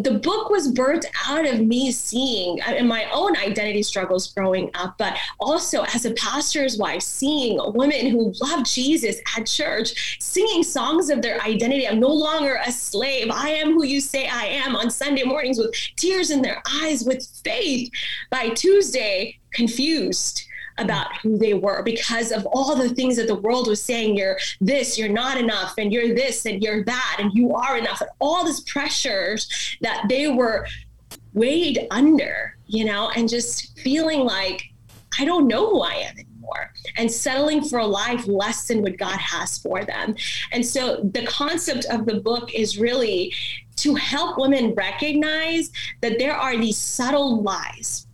The 0.00 0.18
book 0.18 0.50
was 0.50 0.72
birthed 0.72 1.06
out 1.28 1.46
of 1.46 1.60
me 1.60 1.90
seeing 1.90 2.60
uh, 2.62 2.72
in 2.74 2.86
my 2.86 3.08
own 3.12 3.36
identity 3.36 3.82
struggles 3.82 4.32
growing 4.32 4.70
up, 4.74 4.96
but 4.98 5.16
also 5.40 5.82
as 5.94 6.04
a 6.04 6.12
pastor's 6.12 6.78
wife, 6.78 7.02
seeing 7.02 7.58
women 7.74 8.06
who 8.06 8.32
love 8.40 8.64
Jesus 8.64 9.20
at 9.36 9.46
church 9.46 10.18
singing 10.20 10.62
songs 10.62 11.10
of 11.10 11.22
their 11.22 11.40
identity. 11.42 11.88
I'm 11.88 12.00
no 12.00 12.12
longer 12.12 12.60
a 12.64 12.72
slave. 12.72 13.30
I 13.30 13.50
am 13.50 13.72
who 13.72 13.84
you 13.84 14.00
say 14.00 14.28
I 14.28 14.46
am 14.46 14.76
on 14.76 14.90
Sunday 14.90 15.24
mornings 15.24 15.58
with 15.58 15.74
tears 15.96 16.30
in 16.30 16.42
their 16.42 16.62
eyes, 16.82 17.04
with 17.04 17.26
faith. 17.44 17.90
By 18.30 18.50
Tuesday, 18.50 19.38
confused 19.52 20.46
about 20.78 21.16
who 21.18 21.38
they 21.38 21.54
were 21.54 21.82
because 21.82 22.32
of 22.32 22.46
all 22.46 22.76
the 22.76 22.88
things 22.90 23.16
that 23.16 23.26
the 23.26 23.34
world 23.34 23.66
was 23.66 23.82
saying 23.82 24.16
you're 24.16 24.38
this 24.60 24.98
you're 24.98 25.08
not 25.08 25.38
enough 25.38 25.74
and 25.78 25.92
you're 25.92 26.14
this 26.14 26.46
and 26.46 26.62
you're 26.62 26.84
that 26.84 27.16
and 27.18 27.32
you 27.34 27.54
are 27.54 27.78
enough 27.78 28.00
and 28.00 28.10
all 28.18 28.44
these 28.44 28.60
pressures 28.60 29.76
that 29.80 30.04
they 30.08 30.28
were 30.28 30.66
weighed 31.32 31.86
under 31.90 32.56
you 32.66 32.84
know 32.84 33.10
and 33.16 33.28
just 33.28 33.78
feeling 33.78 34.20
like 34.20 34.62
i 35.18 35.24
don't 35.24 35.46
know 35.46 35.70
who 35.70 35.80
i 35.80 35.94
am 35.94 36.12
anymore 36.12 36.72
and 36.96 37.10
settling 37.10 37.62
for 37.62 37.78
a 37.78 37.86
life 37.86 38.26
less 38.26 38.68
than 38.68 38.82
what 38.82 38.96
god 38.96 39.18
has 39.18 39.58
for 39.58 39.84
them. 39.84 40.14
And 40.52 40.64
so 40.64 41.00
the 41.12 41.26
concept 41.26 41.86
of 41.86 42.06
the 42.06 42.20
book 42.20 42.54
is 42.54 42.78
really 42.78 43.34
to 43.76 43.94
help 43.94 44.38
women 44.38 44.74
recognize 44.74 45.70
that 46.00 46.18
there 46.18 46.34
are 46.34 46.56
these 46.56 46.78
subtle 46.78 47.42
lies 47.42 48.05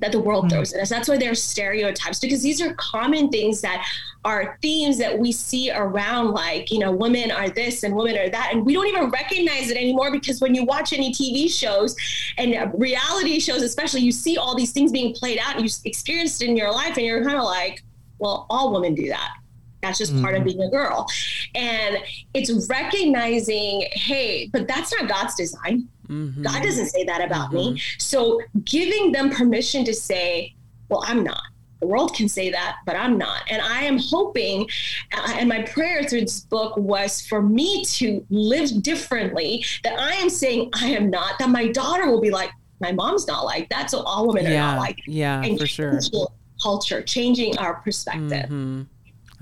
that 0.00 0.12
the 0.12 0.20
world 0.20 0.44
hmm. 0.44 0.50
throws 0.50 0.72
at 0.72 0.80
us. 0.80 0.88
That's 0.88 1.08
why 1.08 1.16
there 1.16 1.30
are 1.30 1.36
stereotypes 1.36 2.18
because 2.18 2.42
these 2.42 2.60
are 2.60 2.74
common 2.74 3.30
things 3.30 3.60
that 3.62 3.86
are 4.24 4.58
themes 4.60 4.98
that 4.98 5.18
we 5.18 5.32
see 5.32 5.70
around, 5.70 6.32
like, 6.32 6.70
you 6.70 6.78
know, 6.78 6.92
women 6.92 7.30
are 7.30 7.48
this 7.48 7.82
and 7.82 7.94
women 7.94 8.18
are 8.18 8.28
that. 8.28 8.50
And 8.52 8.66
we 8.66 8.74
don't 8.74 8.86
even 8.86 9.08
recognize 9.10 9.70
it 9.70 9.76
anymore 9.76 10.10
because 10.10 10.40
when 10.40 10.54
you 10.54 10.64
watch 10.64 10.92
any 10.92 11.12
TV 11.12 11.50
shows 11.50 11.96
and 12.36 12.72
reality 12.78 13.38
shows, 13.40 13.62
especially, 13.62 14.00
you 14.00 14.12
see 14.12 14.36
all 14.36 14.54
these 14.54 14.72
things 14.72 14.92
being 14.92 15.14
played 15.14 15.38
out 15.38 15.56
and 15.56 15.64
you 15.64 15.70
experienced 15.84 16.42
it 16.42 16.48
in 16.48 16.56
your 16.56 16.72
life 16.72 16.96
and 16.96 17.06
you're 17.06 17.24
kind 17.24 17.36
of 17.36 17.44
like, 17.44 17.82
well, 18.18 18.46
all 18.50 18.72
women 18.72 18.94
do 18.94 19.08
that. 19.08 19.30
That's 19.82 19.98
just 19.98 20.20
part 20.20 20.34
of 20.34 20.42
hmm. 20.42 20.48
being 20.48 20.62
a 20.62 20.70
girl. 20.70 21.06
And 21.54 21.98
it's 22.34 22.68
recognizing, 22.68 23.86
hey, 23.92 24.48
but 24.52 24.66
that's 24.66 24.92
not 24.92 25.08
God's 25.08 25.36
design. 25.36 25.88
God 26.42 26.62
doesn't 26.62 26.86
say 26.86 27.04
that 27.04 27.20
about 27.22 27.52
me. 27.52 27.80
So 27.98 28.40
giving 28.64 29.12
them 29.12 29.30
permission 29.30 29.84
to 29.84 29.94
say, 29.94 30.54
well, 30.88 31.02
I'm 31.06 31.22
not. 31.24 31.42
The 31.80 31.86
world 31.86 32.14
can 32.14 32.26
say 32.28 32.50
that, 32.50 32.76
but 32.86 32.96
I'm 32.96 33.18
not. 33.18 33.42
And 33.50 33.60
I 33.60 33.82
am 33.82 33.98
hoping, 33.98 34.66
uh, 35.12 35.34
and 35.36 35.46
my 35.48 35.60
prayer 35.62 36.02
through 36.04 36.22
this 36.22 36.40
book 36.40 36.74
was 36.76 37.20
for 37.26 37.42
me 37.42 37.84
to 37.84 38.24
live 38.30 38.82
differently, 38.82 39.62
that 39.84 39.98
I 40.00 40.12
am 40.14 40.30
saying 40.30 40.70
I 40.74 40.86
am 40.86 41.10
not, 41.10 41.38
that 41.38 41.50
my 41.50 41.68
daughter 41.68 42.10
will 42.10 42.20
be 42.22 42.30
like, 42.30 42.50
my 42.80 42.92
mom's 42.92 43.26
not 43.26 43.44
like 43.44 43.68
that. 43.68 43.90
So 43.90 44.00
all 44.00 44.26
women 44.28 44.46
are 44.46 44.50
Yeah, 44.50 44.70
not 44.72 44.78
like 44.78 44.96
that. 45.04 45.08
yeah, 45.12 45.42
and 45.42 45.58
for 45.58 45.66
sure. 45.66 46.00
Culture, 46.62 47.02
changing 47.02 47.58
our 47.58 47.74
perspective. 47.74 48.48
Mhm. 48.48 48.86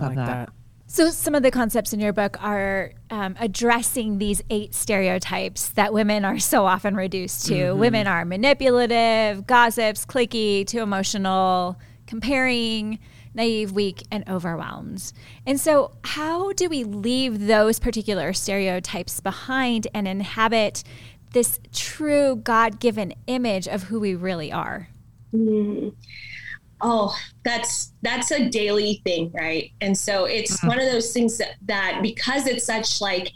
I 0.00 0.06
like 0.06 0.16
that. 0.16 0.26
that. 0.26 0.49
So, 0.94 1.10
some 1.10 1.34
of 1.34 1.42
the 1.42 1.50
concepts 1.50 1.92
in 1.92 1.98
your 1.98 2.12
book 2.12 2.40
are 2.40 2.92
um, 3.10 3.34
addressing 3.40 4.18
these 4.18 4.42
eight 4.48 4.76
stereotypes 4.76 5.70
that 5.70 5.92
women 5.92 6.24
are 6.24 6.38
so 6.38 6.66
often 6.66 6.94
reduced 6.94 7.46
to. 7.46 7.72
Women 7.72 8.06
are 8.06 8.24
manipulative, 8.24 9.44
gossips, 9.44 10.06
clicky, 10.06 10.64
too 10.64 10.82
emotional, 10.82 11.80
comparing, 12.06 13.00
naive, 13.34 13.72
weak, 13.72 14.06
and 14.12 14.22
overwhelmed. 14.28 15.12
And 15.44 15.58
so, 15.58 15.90
how 16.04 16.52
do 16.52 16.68
we 16.68 16.84
leave 16.84 17.48
those 17.48 17.80
particular 17.80 18.32
stereotypes 18.32 19.18
behind 19.18 19.88
and 19.92 20.06
inhabit 20.06 20.84
this 21.32 21.58
true 21.72 22.36
God 22.36 22.78
given 22.78 23.14
image 23.26 23.66
of 23.66 23.82
who 23.82 23.98
we 23.98 24.14
really 24.14 24.52
are? 24.52 24.88
Oh 26.84 27.16
that's 27.44 27.92
that's 28.02 28.30
a 28.30 28.48
daily 28.48 29.00
thing 29.04 29.32
right? 29.32 29.72
And 29.80 29.96
so 29.96 30.26
it's 30.26 30.58
mm-hmm. 30.58 30.68
one 30.68 30.78
of 30.78 30.92
those 30.92 31.12
things 31.12 31.38
that, 31.38 31.54
that 31.66 32.00
because 32.02 32.46
it's 32.46 32.64
such 32.64 33.00
like 33.00 33.32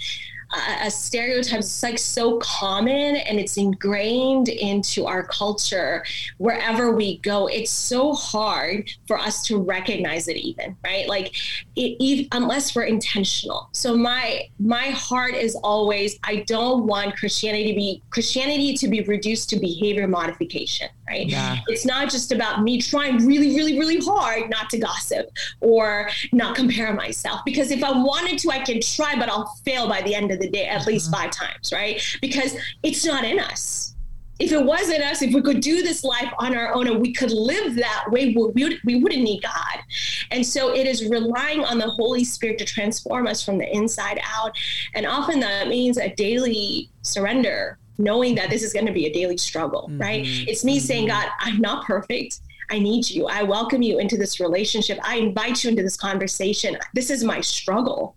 a, 0.55 0.87
a 0.87 0.90
stereotype 0.90 1.59
it's 1.59 1.83
like 1.83 1.99
so 1.99 2.38
common 2.38 3.17
and 3.17 3.38
it's 3.38 3.57
ingrained 3.57 4.49
into 4.49 5.07
our 5.07 5.23
culture 5.25 6.05
wherever 6.38 6.93
we 6.93 7.19
go 7.19 7.47
it's 7.49 7.71
so 7.71 8.14
hard 8.14 8.90
for 9.07 9.19
us 9.19 9.45
to 9.45 9.59
recognize 9.59 10.28
it 10.28 10.37
even 10.37 10.76
right? 10.85 11.09
Like 11.09 11.35
it, 11.76 12.28
unless 12.33 12.75
we're 12.75 12.85
intentional. 12.85 13.69
So 13.73 13.97
my 13.97 14.49
my 14.59 14.90
heart 14.90 15.35
is 15.35 15.55
always 15.57 16.19
i 16.25 16.37
don't 16.47 16.87
want 16.87 17.17
christianity 17.17 17.71
to 17.71 17.76
be 17.76 18.02
christianity 18.11 18.75
to 18.75 18.88
be 18.88 19.02
reduced 19.02 19.49
to 19.50 19.59
behavior 19.59 20.07
modification 20.07 20.88
right 21.09 21.27
Yeah. 21.27 21.59
it's 21.67 21.85
not 21.85 22.11
just 22.11 22.33
about 22.33 22.62
me 22.62 22.81
trying 22.81 23.27
really 23.27 23.55
really 23.57 23.79
really 23.79 23.99
hard 23.99 24.50
not 24.50 24.71
to 24.71 24.79
gossip 24.79 25.31
or 25.61 26.09
not 26.33 26.55
compare 26.55 26.93
myself 26.95 27.41
because 27.45 27.71
if 27.71 27.83
i 27.83 27.91
wanted 27.91 28.38
to 28.41 28.50
i 28.50 28.59
can 28.61 28.81
try 28.81 29.17
but 29.17 29.29
i'll 29.29 29.47
fail 29.65 29.88
by 29.88 30.03
the 30.03 30.15
end 30.15 30.31
of 30.31 30.41
the 30.41 30.49
day 30.49 30.67
at 30.67 30.87
least 30.87 31.11
mm-hmm. 31.11 31.23
five 31.23 31.31
times 31.31 31.73
right 31.73 32.03
because 32.21 32.57
it's 32.83 33.05
not 33.05 33.25
in 33.25 33.38
us 33.38 33.95
if 34.38 34.53
it 34.53 34.65
wasn't 34.65 35.03
us, 35.03 35.21
if 35.21 35.35
we 35.35 35.43
could 35.43 35.61
do 35.61 35.83
this 35.83 36.05
life 36.05 36.33
on 36.38 36.57
our 36.57 36.73
own 36.73 36.87
and 36.87 37.00
we 37.00 37.12
could 37.12 37.33
live 37.33 37.75
that 37.75 38.05
way, 38.11 38.35
we, 38.35 38.65
would, 38.65 38.79
we 38.85 39.00
wouldn't 39.00 39.23
need 39.23 39.43
God. 39.43 39.83
And 40.31 40.47
so 40.47 40.73
it 40.75 40.87
is 40.87 41.09
relying 41.09 41.65
on 41.65 41.79
the 41.79 41.91
Holy 41.91 42.25
Spirit 42.25 42.59
to 42.59 42.65
transform 42.65 43.27
us 43.27 43.45
from 43.45 43.59
the 43.59 43.69
inside 43.75 44.21
out. 44.23 44.57
And 44.95 45.07
often 45.07 45.41
that 45.41 45.69
means 45.69 45.99
a 45.99 46.15
daily 46.15 46.91
surrender, 47.03 47.79
knowing 47.99 48.35
that 48.37 48.50
this 48.50 48.62
is 48.62 48.73
going 48.73 48.87
to 48.87 48.93
be 48.93 49.07
a 49.07 49.12
daily 49.12 49.37
struggle, 49.37 49.88
mm-hmm. 49.90 50.00
right? 50.00 50.23
It's 50.25 50.64
me 50.64 50.78
saying, 50.78 51.09
mm-hmm. 51.09 51.21
God, 51.21 51.33
I'm 51.40 51.61
not 51.61 51.85
perfect. 51.85 52.40
I 52.71 52.78
need 52.78 53.09
you. 53.09 53.26
I 53.26 53.43
welcome 53.43 53.83
you 53.83 53.99
into 53.99 54.17
this 54.17 54.40
relationship. 54.40 54.99
I 55.02 55.17
invite 55.17 55.64
you 55.64 55.71
into 55.71 55.83
this 55.83 55.97
conversation. 55.97 56.76
This 56.95 57.11
is 57.11 57.25
my 57.25 57.40
struggle. 57.40 58.14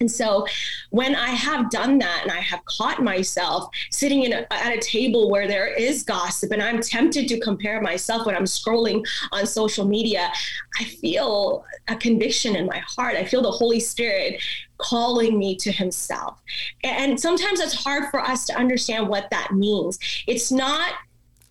And 0.00 0.10
so 0.10 0.46
when 0.88 1.14
I 1.14 1.28
have 1.28 1.70
done 1.70 1.98
that 1.98 2.20
and 2.22 2.32
I 2.32 2.40
have 2.40 2.64
caught 2.64 3.02
myself 3.02 3.68
sitting 3.90 4.22
in 4.22 4.32
a, 4.32 4.46
at 4.50 4.74
a 4.74 4.80
table 4.80 5.30
where 5.30 5.46
there 5.46 5.66
is 5.66 6.02
gossip 6.02 6.52
and 6.52 6.62
I'm 6.62 6.80
tempted 6.80 7.28
to 7.28 7.38
compare 7.38 7.82
myself 7.82 8.24
when 8.24 8.34
I'm 8.34 8.44
scrolling 8.44 9.06
on 9.30 9.46
social 9.46 9.84
media, 9.84 10.32
I 10.78 10.84
feel 10.84 11.66
a 11.88 11.96
conviction 11.96 12.56
in 12.56 12.64
my 12.64 12.78
heart. 12.78 13.16
I 13.16 13.24
feel 13.24 13.42
the 13.42 13.50
Holy 13.50 13.78
Spirit 13.78 14.42
calling 14.78 15.38
me 15.38 15.54
to 15.56 15.70
himself. 15.70 16.40
And 16.82 17.20
sometimes 17.20 17.60
it's 17.60 17.74
hard 17.74 18.10
for 18.10 18.20
us 18.20 18.46
to 18.46 18.56
understand 18.56 19.06
what 19.06 19.28
that 19.30 19.52
means. 19.52 19.98
It's 20.26 20.50
not 20.50 20.94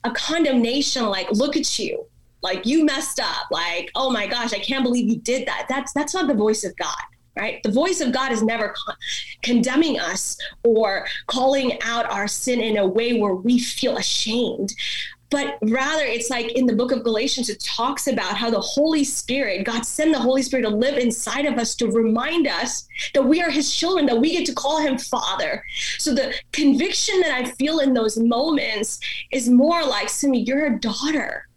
a 0.04 0.12
condemnation 0.12 1.06
like 1.06 1.30
look 1.32 1.56
at 1.56 1.78
you 1.78 2.06
like 2.42 2.66
you 2.66 2.86
messed 2.86 3.20
up 3.20 3.52
like 3.52 3.92
oh 3.96 4.10
my 4.10 4.26
gosh 4.26 4.54
i 4.54 4.60
can't 4.60 4.82
believe 4.82 5.10
you 5.10 5.18
did 5.18 5.46
that 5.46 5.66
that's 5.68 5.92
that's 5.92 6.14
not 6.14 6.26
the 6.26 6.34
voice 6.34 6.64
of 6.64 6.74
god 6.78 6.96
right 7.40 7.64
the 7.64 7.72
voice 7.72 8.02
of 8.02 8.12
god 8.12 8.32
is 8.32 8.44
never 8.44 8.70
con- 8.70 8.96
condemning 9.42 10.00
us 10.00 10.38
or 10.64 11.08
calling 11.28 11.80
out 11.84 12.06
our 12.12 12.28
sin 12.28 12.60
in 12.60 12.78
a 12.78 12.86
way 12.86 13.20
where 13.20 13.36
we 13.36 13.58
feel 13.60 13.98
ashamed 13.98 14.74
but 15.30 15.58
rather 15.62 16.04
it's 16.04 16.30
like 16.30 16.54
in 16.54 16.66
the 16.66 16.76
book 16.76 16.92
of 16.92 17.04
Galatians, 17.04 17.50
it 17.50 17.60
talks 17.60 18.08
about 18.08 18.36
how 18.36 18.50
the 18.50 18.60
Holy 18.60 19.04
Spirit, 19.04 19.64
God 19.64 19.86
sent 19.86 20.12
the 20.12 20.20
Holy 20.20 20.42
Spirit 20.42 20.64
to 20.64 20.70
live 20.70 20.98
inside 20.98 21.46
of 21.46 21.58
us 21.58 21.76
to 21.76 21.92
remind 21.92 22.48
us 22.48 22.88
that 23.14 23.22
we 23.22 23.42
are 23.42 23.52
his 23.52 23.74
children, 23.74 24.06
that 24.08 24.20
we 24.20 24.32
get 24.32 24.46
to 24.48 24.54
call 24.54 24.80
him 24.80 24.98
Father. 24.98 25.64
So 26.00 26.14
the 26.14 26.34
conviction 26.52 27.20
that 27.22 27.32
I 27.32 27.52
feel 27.52 27.80
in 27.80 27.94
those 27.94 28.18
moments 28.18 29.00
is 29.32 29.50
more 29.50 29.84
like, 29.86 30.10
Simi, 30.10 30.42
you're 30.42 30.66
a 30.66 30.80
daughter. 30.80 31.48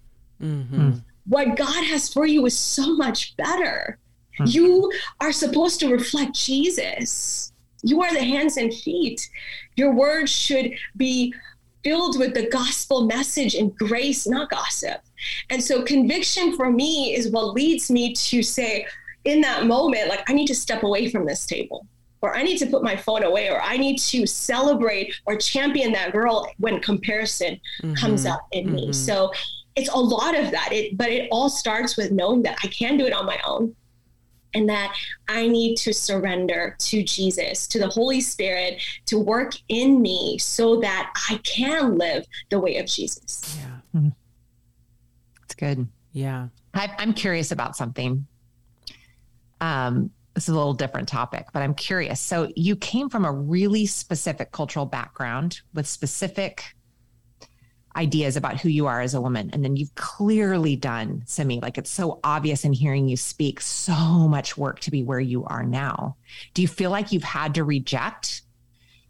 Mm-hmm. 0.41 0.99
What 1.27 1.57
God 1.57 1.85
has 1.85 2.13
for 2.13 2.27
you 2.27 2.45
is 2.47 2.59
so 2.59 2.95
much 2.97 3.37
better. 3.37 3.99
Mm-hmm. 4.39 4.45
You 4.47 4.93
are 5.21 5.33
supposed 5.33 5.81
to 5.81 5.89
reflect 5.89 6.35
Jesus. 6.35 7.53
You 7.83 8.03
are 8.03 8.13
the 8.13 8.25
hands 8.25 8.57
and 8.57 8.73
feet. 8.73 9.29
Your 9.77 9.93
words 9.93 10.31
should 10.31 10.73
be 10.97 11.35
filled 11.85 12.19
with 12.19 12.33
the 12.35 12.49
gospel 12.49 13.07
message 13.07 13.55
and 13.55 13.77
grace, 13.77 14.27
not 14.27 14.51
gossip. 14.51 15.01
And 15.51 15.63
so 15.63 15.83
conviction 15.83 16.57
for 16.57 16.71
me 16.71 17.15
is 17.15 17.31
what 17.31 17.55
leads 17.55 17.91
me 17.91 18.13
to 18.13 18.43
say, 18.43 18.87
in 19.25 19.41
that 19.41 19.67
moment, 19.67 20.09
like, 20.09 20.29
I 20.29 20.33
need 20.33 20.47
to 20.49 20.55
step 20.55 20.83
away 20.83 21.09
from 21.09 21.27
this 21.27 21.47
table, 21.47 21.87
or 22.23 22.37
I 22.37 22.43
need 22.43 22.59
to 22.59 22.67
put 22.67 22.83
my 22.83 22.97
phone 22.97 23.23
away, 23.23 23.51
or 23.51 23.61
I 23.61 23.77
need 23.77 23.99
to 23.99 24.27
celebrate 24.27 25.15
or 25.27 25.37
champion 25.37 25.93
that 25.93 26.13
girl 26.13 26.49
when 26.59 26.81
comparison 26.81 27.61
mm-hmm. 27.83 27.95
comes 27.95 28.27
up 28.27 28.47
in 28.53 28.67
mm-hmm. 28.67 28.75
me. 28.75 28.93
So 28.93 29.33
it's 29.77 29.89
a 29.91 29.97
lot 29.97 30.37
of 30.37 30.51
that. 30.51 30.73
It, 30.73 30.97
but 30.97 31.09
it 31.09 31.29
all 31.31 31.49
starts 31.49 31.97
with 31.97 32.11
knowing 32.11 32.43
that 32.43 32.59
I 32.65 32.67
can 32.69 32.97
do 32.97 33.07
it 33.07 33.13
on 33.13 33.27
my 33.27 33.39
own 33.45 33.75
and 34.55 34.69
that 34.69 34.95
I 35.29 35.49
need 35.49 35.77
to 35.79 35.93
surrender 35.93 36.77
to 36.79 37.03
Jesus, 37.03 37.67
to 37.69 37.79
the 37.79 37.89
Holy 37.89 38.21
Spirit, 38.21 38.83
to 39.07 39.19
work 39.19 39.55
in 39.69 40.01
me 40.03 40.39
so 40.39 40.81
that 40.81 41.13
I 41.31 41.39
can 41.39 41.99
live 41.99 42.27
the 42.51 42.59
way 42.59 42.79
of 42.79 42.87
Jesus. 42.87 43.59
Yeah. 43.59 44.01
Mm-hmm. 44.01 44.09
It's 45.45 45.55
good. 45.55 45.89
Yeah. 46.13 46.49
I, 46.75 46.91
am 46.99 47.15
curious 47.15 47.53
about 47.53 47.77
something. 47.77 48.27
Um, 49.61 50.11
this 50.35 50.45
is 50.45 50.49
a 50.49 50.57
little 50.57 50.75
different 50.75 51.09
topic, 51.09 51.47
but 51.53 51.63
I'm 51.63 51.75
curious. 51.75 52.21
So 52.21 52.51
you 52.57 52.75
came 52.77 53.09
from 53.09 53.25
a 53.25 53.33
really 53.33 53.87
specific 53.87 54.51
cultural 54.51 54.87
background 54.87 55.61
with 55.75 55.87
specific 55.87 56.75
ideas 57.97 58.37
about 58.37 58.61
who 58.61 58.69
you 58.69 58.87
are 58.87 59.01
as 59.01 59.15
a 59.15 59.21
woman. 59.21 59.51
And 59.53 59.65
then 59.65 59.77
you've 59.77 59.95
clearly 59.95 60.77
done, 60.77 61.23
Simi, 61.27 61.61
like 61.61 61.79
it's 61.79 61.91
so 61.91 62.21
obvious 62.25 62.65
in 62.65 62.73
hearing 62.73 63.09
you 63.09 63.17
speak, 63.17 63.61
so 63.61 63.95
much 64.29 64.57
work 64.57 64.81
to 64.81 64.91
be 64.91 65.03
where 65.03 65.21
you 65.21 65.45
are 65.45 65.63
now. 65.63 66.17
Do 66.55 66.63
you 66.63 66.69
feel 66.69 66.91
like 66.91 67.13
you've 67.13 67.23
had 67.23 67.55
to 67.55 67.65
reject 67.65 68.43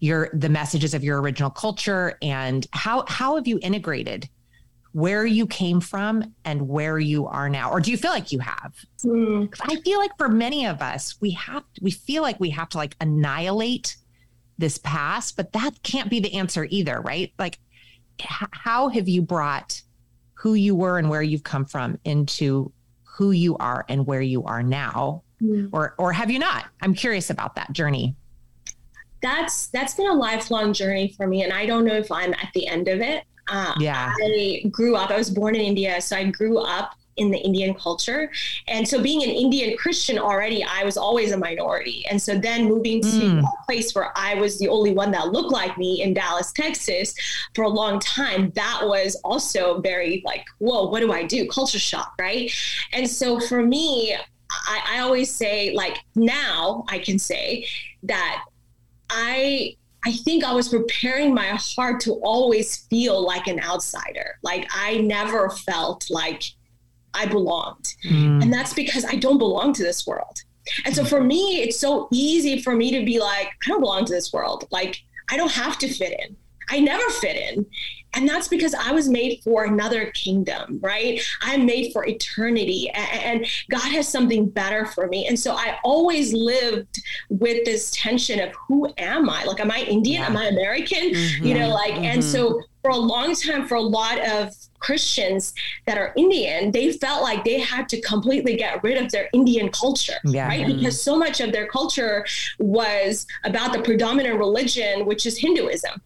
your 0.00 0.30
the 0.32 0.48
messages 0.48 0.94
of 0.94 1.04
your 1.04 1.20
original 1.20 1.50
culture? 1.50 2.18
And 2.22 2.66
how 2.72 3.04
how 3.08 3.36
have 3.36 3.46
you 3.46 3.58
integrated 3.62 4.28
where 4.92 5.24
you 5.24 5.46
came 5.46 5.80
from 5.80 6.34
and 6.44 6.68
where 6.68 6.98
you 6.98 7.26
are 7.26 7.48
now? 7.48 7.70
Or 7.70 7.80
do 7.80 7.90
you 7.90 7.96
feel 7.96 8.10
like 8.10 8.32
you 8.32 8.40
have? 8.40 8.74
Mm. 9.04 9.54
I 9.62 9.76
feel 9.76 9.98
like 9.98 10.16
for 10.18 10.28
many 10.28 10.66
of 10.66 10.82
us, 10.82 11.20
we 11.20 11.30
have 11.32 11.64
we 11.80 11.90
feel 11.90 12.22
like 12.22 12.40
we 12.40 12.50
have 12.50 12.68
to 12.70 12.78
like 12.78 12.96
annihilate 13.00 13.96
this 14.58 14.78
past, 14.78 15.36
but 15.36 15.52
that 15.52 15.82
can't 15.82 16.10
be 16.10 16.20
the 16.20 16.34
answer 16.34 16.66
either, 16.70 17.00
right? 17.00 17.32
Like 17.38 17.58
how 18.28 18.88
have 18.88 19.08
you 19.08 19.22
brought 19.22 19.82
who 20.34 20.54
you 20.54 20.74
were 20.74 20.98
and 20.98 21.08
where 21.08 21.22
you've 21.22 21.44
come 21.44 21.64
from 21.64 21.98
into 22.04 22.72
who 23.04 23.30
you 23.30 23.56
are 23.58 23.84
and 23.88 24.06
where 24.06 24.22
you 24.22 24.44
are 24.44 24.62
now? 24.62 25.22
Mm. 25.42 25.70
or 25.72 25.94
or 25.98 26.12
have 26.12 26.30
you 26.30 26.38
not? 26.38 26.66
I'm 26.82 26.94
curious 26.94 27.28
about 27.28 27.56
that 27.56 27.72
journey. 27.72 28.14
That's 29.22 29.66
that's 29.68 29.94
been 29.94 30.08
a 30.08 30.14
lifelong 30.14 30.72
journey 30.72 31.14
for 31.16 31.26
me 31.26 31.42
and 31.42 31.52
i 31.52 31.64
don't 31.66 31.84
know 31.84 31.94
if 31.94 32.10
i'm 32.10 32.32
at 32.34 32.50
the 32.54 32.66
end 32.66 32.88
of 32.88 33.00
it. 33.00 33.24
Uh, 33.48 33.74
yeah. 33.78 34.12
I 34.22 34.62
grew 34.70 34.94
up 34.94 35.10
i 35.10 35.16
was 35.16 35.28
born 35.28 35.56
in 35.56 35.60
india 35.62 36.00
so 36.00 36.16
i 36.16 36.24
grew 36.30 36.58
up 36.58 36.94
in 37.16 37.30
the 37.30 37.38
Indian 37.38 37.74
culture. 37.74 38.30
And 38.68 38.86
so 38.86 39.02
being 39.02 39.22
an 39.22 39.30
Indian 39.30 39.76
Christian 39.76 40.18
already, 40.18 40.64
I 40.64 40.84
was 40.84 40.96
always 40.96 41.32
a 41.32 41.36
minority. 41.36 42.04
And 42.10 42.20
so 42.20 42.38
then 42.38 42.66
moving 42.66 43.00
to 43.02 43.08
mm. 43.08 43.42
a 43.42 43.64
place 43.66 43.94
where 43.94 44.12
I 44.16 44.34
was 44.34 44.58
the 44.58 44.68
only 44.68 44.92
one 44.92 45.10
that 45.12 45.28
looked 45.28 45.52
like 45.52 45.76
me 45.76 46.02
in 46.02 46.14
Dallas, 46.14 46.52
Texas 46.52 47.14
for 47.54 47.64
a 47.64 47.68
long 47.68 48.00
time, 48.00 48.50
that 48.54 48.80
was 48.82 49.16
also 49.24 49.80
very 49.80 50.22
like, 50.24 50.44
whoa, 50.58 50.88
what 50.88 51.00
do 51.00 51.12
I 51.12 51.24
do? 51.24 51.46
Culture 51.48 51.78
shock, 51.78 52.14
right? 52.20 52.52
And 52.92 53.08
so 53.08 53.40
for 53.40 53.62
me, 53.62 54.16
I, 54.50 54.96
I 54.96 54.98
always 55.00 55.30
say, 55.30 55.72
like, 55.74 55.98
now 56.14 56.84
I 56.88 56.98
can 56.98 57.18
say 57.18 57.66
that 58.02 58.44
I 59.10 59.76
I 60.04 60.12
think 60.12 60.42
I 60.42 60.52
was 60.52 60.68
preparing 60.68 61.32
my 61.32 61.50
heart 61.50 62.00
to 62.00 62.14
always 62.24 62.78
feel 62.88 63.24
like 63.24 63.46
an 63.46 63.60
outsider. 63.60 64.38
Like 64.42 64.68
I 64.74 64.98
never 64.98 65.48
felt 65.50 66.10
like 66.10 66.42
I 67.14 67.26
belonged. 67.26 67.94
Mm. 68.04 68.42
And 68.42 68.52
that's 68.52 68.74
because 68.74 69.04
I 69.04 69.16
don't 69.16 69.38
belong 69.38 69.72
to 69.74 69.82
this 69.82 70.06
world. 70.06 70.42
And 70.84 70.94
so 70.94 71.04
for 71.04 71.22
me, 71.22 71.62
it's 71.62 71.78
so 71.78 72.08
easy 72.12 72.62
for 72.62 72.74
me 72.74 72.96
to 72.98 73.04
be 73.04 73.18
like, 73.18 73.48
I 73.48 73.68
don't 73.68 73.80
belong 73.80 74.04
to 74.04 74.12
this 74.12 74.32
world. 74.32 74.66
Like, 74.70 75.02
I 75.28 75.36
don't 75.36 75.50
have 75.52 75.78
to 75.78 75.88
fit 75.88 76.18
in. 76.20 76.36
I 76.70 76.78
never 76.80 77.08
fit 77.10 77.36
in. 77.36 77.66
And 78.14 78.28
that's 78.28 78.46
because 78.46 78.74
I 78.74 78.92
was 78.92 79.08
made 79.08 79.40
for 79.42 79.64
another 79.64 80.10
kingdom, 80.10 80.78
right? 80.82 81.20
I'm 81.40 81.64
made 81.64 81.92
for 81.92 82.06
eternity, 82.06 82.90
and 82.90 83.46
God 83.70 83.90
has 83.90 84.06
something 84.06 84.50
better 84.50 84.84
for 84.84 85.06
me. 85.06 85.26
And 85.26 85.38
so 85.38 85.54
I 85.54 85.78
always 85.82 86.34
lived 86.34 87.00
with 87.30 87.64
this 87.64 87.90
tension 87.92 88.38
of 88.38 88.52
who 88.68 88.92
am 88.98 89.30
I? 89.30 89.44
Like, 89.44 89.60
am 89.60 89.70
I 89.70 89.80
Indian? 89.84 90.20
Yeah. 90.20 90.26
Am 90.26 90.36
I 90.36 90.46
American? 90.46 91.10
Mm-hmm. 91.10 91.46
You 91.46 91.58
know, 91.58 91.68
like, 91.70 91.94
mm-hmm. 91.94 92.04
and 92.04 92.24
so 92.24 92.60
for 92.82 92.90
a 92.90 92.96
long 92.96 93.34
time, 93.34 93.66
for 93.66 93.76
a 93.76 93.80
lot 93.80 94.18
of 94.20 94.54
Christians 94.82 95.54
that 95.86 95.96
are 95.96 96.12
Indian, 96.16 96.70
they 96.70 96.92
felt 96.92 97.22
like 97.22 97.44
they 97.44 97.58
had 97.58 97.88
to 97.90 98.00
completely 98.00 98.56
get 98.56 98.82
rid 98.82 99.02
of 99.02 99.10
their 99.10 99.28
Indian 99.32 99.70
culture, 99.70 100.18
yeah. 100.24 100.46
right? 100.46 100.66
Mm-hmm. 100.66 100.78
Because 100.78 101.00
so 101.00 101.16
much 101.16 101.40
of 101.40 101.52
their 101.52 101.66
culture 101.66 102.26
was 102.58 103.26
about 103.44 103.72
the 103.72 103.80
predominant 103.82 104.38
religion, 104.38 105.06
which 105.06 105.26
is 105.26 105.38
Hinduism 105.38 106.00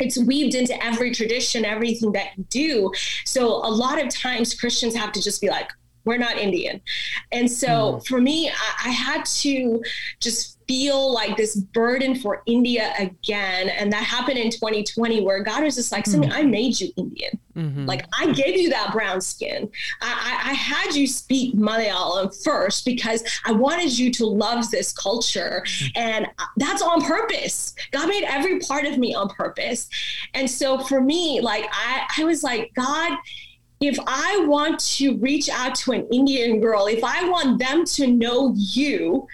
it's 0.00 0.16
weaved 0.16 0.54
into 0.54 0.80
every 0.84 1.10
tradition, 1.10 1.64
everything 1.64 2.12
that 2.12 2.28
you 2.36 2.44
do. 2.50 2.92
So 3.24 3.46
a 3.48 3.70
lot 3.70 4.00
of 4.00 4.08
times 4.08 4.54
Christians 4.54 4.94
have 4.94 5.10
to 5.12 5.20
just 5.20 5.40
be 5.40 5.48
like, 5.48 5.70
we're 6.04 6.18
not 6.18 6.38
Indian. 6.38 6.80
And 7.32 7.50
so 7.50 7.68
mm. 7.68 8.06
for 8.06 8.20
me, 8.20 8.48
I, 8.48 8.52
I, 8.86 8.88
had 8.90 9.24
to 9.26 9.82
just 10.20 10.57
feel 10.68 11.12
like 11.12 11.36
this 11.36 11.56
burden 11.56 12.14
for 12.14 12.42
India 12.46 12.92
again. 12.98 13.70
And 13.70 13.90
that 13.92 14.04
happened 14.04 14.38
in 14.38 14.50
2020 14.50 15.22
where 15.22 15.42
God 15.42 15.64
was 15.64 15.76
just 15.76 15.90
like, 15.90 16.04
mm. 16.04 16.30
I 16.30 16.42
made 16.42 16.78
you 16.78 16.90
Indian. 16.96 17.38
Mm-hmm. 17.56 17.86
Like 17.86 18.06
I 18.16 18.30
gave 18.32 18.56
you 18.56 18.68
that 18.68 18.92
brown 18.92 19.20
skin. 19.20 19.68
I, 20.02 20.42
I, 20.46 20.50
I, 20.50 20.52
had 20.52 20.94
you 20.94 21.08
speak 21.08 21.56
Malayalam 21.56 22.32
first 22.44 22.84
because 22.84 23.24
I 23.44 23.50
wanted 23.50 23.98
you 23.98 24.12
to 24.12 24.26
love 24.26 24.70
this 24.70 24.92
culture. 24.92 25.64
Mm. 25.66 25.90
And 25.96 26.26
that's 26.58 26.82
on 26.82 27.02
purpose. 27.02 27.74
God 27.90 28.08
made 28.08 28.24
every 28.24 28.60
part 28.60 28.84
of 28.84 28.98
me 28.98 29.14
on 29.14 29.28
purpose. 29.30 29.88
And 30.34 30.48
so 30.48 30.78
for 30.78 31.00
me, 31.00 31.40
like 31.40 31.64
I, 31.72 32.06
I 32.18 32.24
was 32.24 32.44
like, 32.44 32.70
God, 32.74 33.18
if 33.80 33.96
I 34.06 34.44
want 34.46 34.80
to 34.80 35.16
reach 35.18 35.48
out 35.48 35.74
to 35.76 35.92
an 35.92 36.06
Indian 36.12 36.60
girl, 36.60 36.86
if 36.86 37.02
I 37.02 37.28
want 37.28 37.58
them 37.58 37.84
to 37.84 38.06
know 38.06 38.52
you, 38.56 39.26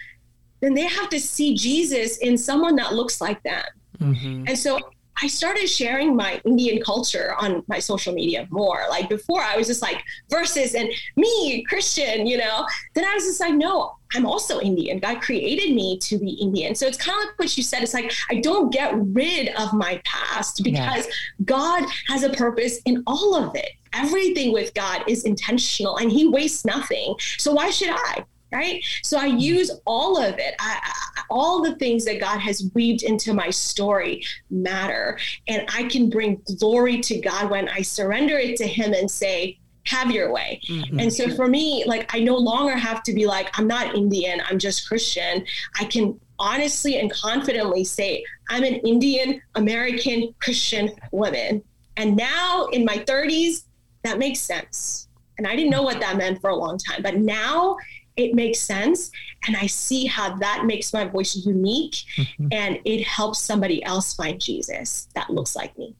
then 0.65 0.73
they 0.73 0.87
have 0.87 1.09
to 1.09 1.19
see 1.19 1.55
Jesus 1.55 2.17
in 2.17 2.37
someone 2.37 2.75
that 2.77 2.93
looks 2.93 3.21
like 3.21 3.41
them. 3.43 3.63
Mm-hmm. 3.99 4.45
And 4.47 4.57
so 4.57 4.79
I 5.21 5.27
started 5.27 5.69
sharing 5.69 6.15
my 6.15 6.41
Indian 6.43 6.81
culture 6.81 7.35
on 7.39 7.63
my 7.67 7.79
social 7.79 8.13
media 8.13 8.47
more. 8.49 8.81
Like 8.89 9.07
before, 9.07 9.41
I 9.41 9.55
was 9.55 9.67
just 9.67 9.81
like 9.81 10.03
versus 10.29 10.75
and 10.75 10.89
me, 11.15 11.63
Christian, 11.63 12.27
you 12.27 12.37
know. 12.37 12.67
Then 12.95 13.05
I 13.05 13.13
was 13.13 13.23
just 13.23 13.39
like, 13.39 13.53
no, 13.53 13.95
I'm 14.13 14.25
also 14.25 14.59
Indian. 14.59 14.99
God 14.99 15.21
created 15.21 15.73
me 15.73 15.97
to 15.99 16.17
be 16.17 16.31
Indian. 16.31 16.75
So 16.75 16.85
it's 16.85 16.97
kind 16.97 17.17
of 17.17 17.27
like 17.27 17.39
what 17.39 17.55
you 17.55 17.63
said. 17.63 17.81
It's 17.81 17.93
like 17.93 18.11
I 18.29 18.41
don't 18.41 18.73
get 18.73 18.93
rid 18.95 19.49
of 19.55 19.73
my 19.73 20.01
past 20.03 20.63
because 20.63 21.07
God 21.45 21.85
has 22.07 22.23
a 22.23 22.29
purpose 22.31 22.79
in 22.85 23.01
all 23.07 23.35
of 23.35 23.55
it. 23.55 23.71
Everything 23.93 24.51
with 24.51 24.73
God 24.73 25.03
is 25.07 25.23
intentional 25.23 25.97
and 25.97 26.11
He 26.11 26.27
wastes 26.27 26.65
nothing. 26.65 27.15
So 27.37 27.53
why 27.53 27.69
should 27.69 27.91
I? 27.91 28.25
Right? 28.51 28.83
So 29.03 29.17
I 29.17 29.25
use 29.25 29.71
all 29.85 30.17
of 30.21 30.37
it. 30.37 30.55
I, 30.59 30.79
I, 30.83 31.21
all 31.29 31.61
the 31.61 31.75
things 31.75 32.05
that 32.05 32.19
God 32.19 32.39
has 32.39 32.69
weaved 32.73 33.03
into 33.03 33.33
my 33.33 33.49
story 33.49 34.23
matter. 34.49 35.19
And 35.47 35.67
I 35.73 35.83
can 35.83 36.09
bring 36.09 36.41
glory 36.59 37.01
to 37.01 37.19
God 37.19 37.49
when 37.49 37.67
I 37.69 37.81
surrender 37.81 38.37
it 38.37 38.57
to 38.57 38.67
Him 38.67 38.93
and 38.93 39.09
say, 39.09 39.59
have 39.85 40.11
your 40.11 40.31
way. 40.31 40.59
Mm-hmm. 40.67 40.99
And 40.99 41.13
so 41.13 41.29
for 41.35 41.47
me, 41.47 41.83
like, 41.85 42.13
I 42.13 42.19
no 42.19 42.35
longer 42.35 42.75
have 42.75 43.03
to 43.03 43.13
be 43.13 43.27
like, 43.27 43.57
I'm 43.57 43.67
not 43.67 43.95
Indian, 43.95 44.41
I'm 44.49 44.57
just 44.57 44.87
Christian. 44.87 45.45
I 45.79 45.85
can 45.85 46.19
honestly 46.39 46.99
and 46.99 47.11
confidently 47.11 47.83
say, 47.83 48.23
I'm 48.49 48.63
an 48.63 48.75
Indian 48.75 49.41
American 49.55 50.33
Christian 50.41 50.91
woman. 51.11 51.63
And 51.97 52.15
now 52.15 52.65
in 52.67 52.83
my 52.83 52.97
30s, 52.97 53.63
that 54.03 54.19
makes 54.19 54.39
sense. 54.39 55.07
And 55.37 55.47
I 55.47 55.55
didn't 55.55 55.71
know 55.71 55.83
what 55.83 55.99
that 55.99 56.17
meant 56.17 56.41
for 56.41 56.49
a 56.49 56.55
long 56.55 56.77
time. 56.77 57.01
But 57.01 57.17
now 57.17 57.77
it 58.17 58.33
makes 58.33 58.59
sense 58.59 59.11
and 59.47 59.55
i 59.57 59.65
see 59.65 60.05
how 60.05 60.35
that 60.35 60.65
makes 60.65 60.93
my 60.93 61.05
voice 61.05 61.35
unique 61.45 61.95
mm-hmm. 62.17 62.47
and 62.51 62.79
it 62.85 63.03
helps 63.03 63.39
somebody 63.39 63.83
else 63.83 64.13
find 64.13 64.39
jesus 64.39 65.07
that 65.15 65.29
looks 65.29 65.55
like 65.55 65.77
me 65.77 65.95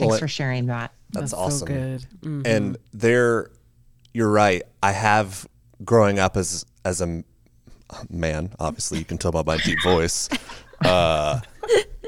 Thanks 0.00 0.18
for 0.18 0.28
sharing 0.28 0.66
that. 0.66 0.92
That's, 1.10 1.32
so 1.32 1.38
awesome. 1.38 1.68
good. 1.68 2.06
Mm. 2.22 2.46
And 2.46 2.78
there, 2.92 3.50
you're 4.14 4.30
right. 4.30 4.62
I 4.82 4.92
have 4.92 5.46
growing 5.84 6.18
up 6.18 6.36
as 6.36 6.64
as 6.84 7.00
a 7.00 7.22
man. 8.08 8.52
Obviously, 8.58 8.98
you 8.98 9.04
can 9.04 9.18
tell 9.18 9.32
by 9.32 9.42
my 9.42 9.58
deep 9.58 9.78
voice. 9.84 10.28
Uh, 10.84 11.40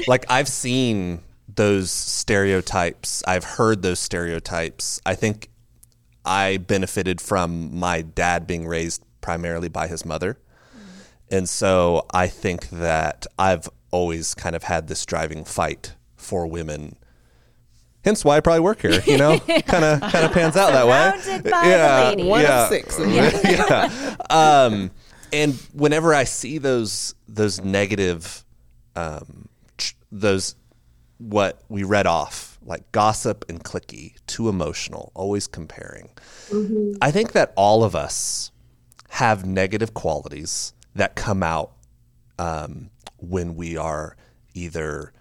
like 0.07 0.25
I've 0.31 0.49
seen 0.49 1.21
those 1.55 1.91
stereotypes. 1.91 3.23
I've 3.27 3.45
heard 3.45 3.83
those 3.83 3.99
stereotypes. 3.99 5.01
I 5.05 5.15
think 5.15 5.51
I 6.25 6.59
benefited 6.59 7.21
from 7.21 7.75
my 7.75 8.03
dad 8.03 8.47
being 8.47 8.67
raised 8.67 9.05
primarily 9.21 9.69
by 9.69 9.87
his 9.89 10.05
mother. 10.05 10.39
And 11.31 11.49
so 11.49 12.07
I 12.13 12.27
think 12.27 12.69
that 12.71 13.27
I've 13.39 13.69
always 13.91 14.35
kind 14.35 14.55
of 14.55 14.65
had 14.65 14.89
this 14.89 15.05
driving 15.07 15.45
fight 15.45 15.95
for 16.17 16.47
women. 16.47 16.97
Hence 18.05 18.25
why 18.25 18.37
I 18.37 18.41
probably 18.41 18.61
work 18.61 18.83
here, 18.83 19.01
you 19.07 19.17
know, 19.17 19.39
kind 19.39 19.85
of 19.85 20.01
kind 20.01 20.25
of 20.25 20.33
pans 20.33 20.57
out 20.57 20.73
that 20.73 20.87
way. 20.87 21.21
Surrounded 21.23 21.51
by 21.51 21.69
the 21.69 22.09
ladies. 22.11 22.27
One 22.27 22.43
yeah. 22.43 22.63
of 22.63 22.69
six. 22.69 22.99
yeah. 23.45 24.17
Um, 24.29 24.91
and 25.33 25.55
whenever 25.73 26.13
I 26.13 26.25
see 26.25 26.59
those 26.59 27.15
those 27.29 27.61
negative, 27.61 28.45
um, 28.97 29.49
tr- 29.79 29.95
those 30.11 30.57
what 31.19 31.63
we 31.69 31.85
read 31.85 32.07
off 32.07 32.52
like 32.65 32.91
gossip 32.93 33.45
and 33.49 33.63
clicky, 33.63 34.15
too 34.27 34.49
emotional, 34.49 35.13
always 35.15 35.47
comparing. 35.47 36.11
I 37.01 37.11
think 37.11 37.33
that 37.33 37.53
all 37.57 37.85
of 37.85 37.95
us 37.97 38.51
have 39.11 39.45
negative 39.45 39.95
qualities 39.95 40.73
that 40.95 41.15
come 41.15 41.43
out 41.43 41.73
um, 42.39 42.91
when 43.19 43.55
we 43.57 43.77
are 43.77 44.17
either 44.55 45.13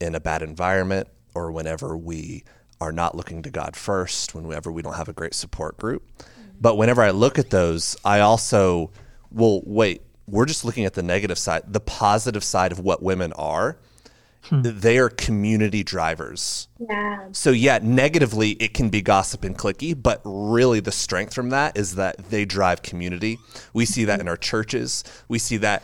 in 0.00 0.14
a 0.14 0.20
bad 0.20 0.42
environment 0.42 1.08
or 1.34 1.52
whenever 1.52 1.96
we 1.96 2.44
are 2.80 2.92
not 2.92 3.14
looking 3.14 3.42
to 3.42 3.50
God 3.50 3.76
first, 3.76 4.34
whenever 4.34 4.72
we 4.72 4.82
don't 4.82 4.94
have 4.94 5.08
a 5.08 5.12
great 5.12 5.34
support 5.34 5.76
group. 5.76 6.02
But 6.60 6.76
whenever 6.76 7.02
I 7.02 7.10
look 7.10 7.38
at 7.38 7.50
those, 7.50 7.96
I 8.04 8.20
also 8.20 8.90
will 9.30 9.62
wait, 9.64 10.02
we're 10.26 10.46
just 10.46 10.64
looking 10.64 10.84
at 10.84 10.94
the 10.94 11.02
negative 11.02 11.38
side, 11.38 11.62
the 11.66 11.80
positive 11.80 12.44
side 12.44 12.72
of 12.72 12.78
what 12.80 13.02
women 13.02 13.32
are. 13.34 13.78
Hmm. 14.42 14.62
They 14.62 14.98
are 14.98 15.10
community 15.10 15.82
drivers. 15.82 16.68
Yeah. 16.78 17.28
So 17.32 17.50
yeah, 17.50 17.78
negatively 17.82 18.52
it 18.52 18.74
can 18.74 18.88
be 18.88 19.02
gossip 19.02 19.44
and 19.44 19.56
clicky, 19.56 20.00
but 20.00 20.20
really 20.24 20.80
the 20.80 20.92
strength 20.92 21.34
from 21.34 21.50
that 21.50 21.76
is 21.76 21.96
that 21.96 22.16
they 22.30 22.44
drive 22.44 22.82
community. 22.82 23.38
We 23.74 23.84
see 23.84 24.04
that 24.04 24.20
in 24.20 24.28
our 24.28 24.36
churches. 24.36 25.04
We 25.28 25.38
see 25.38 25.58
that 25.58 25.82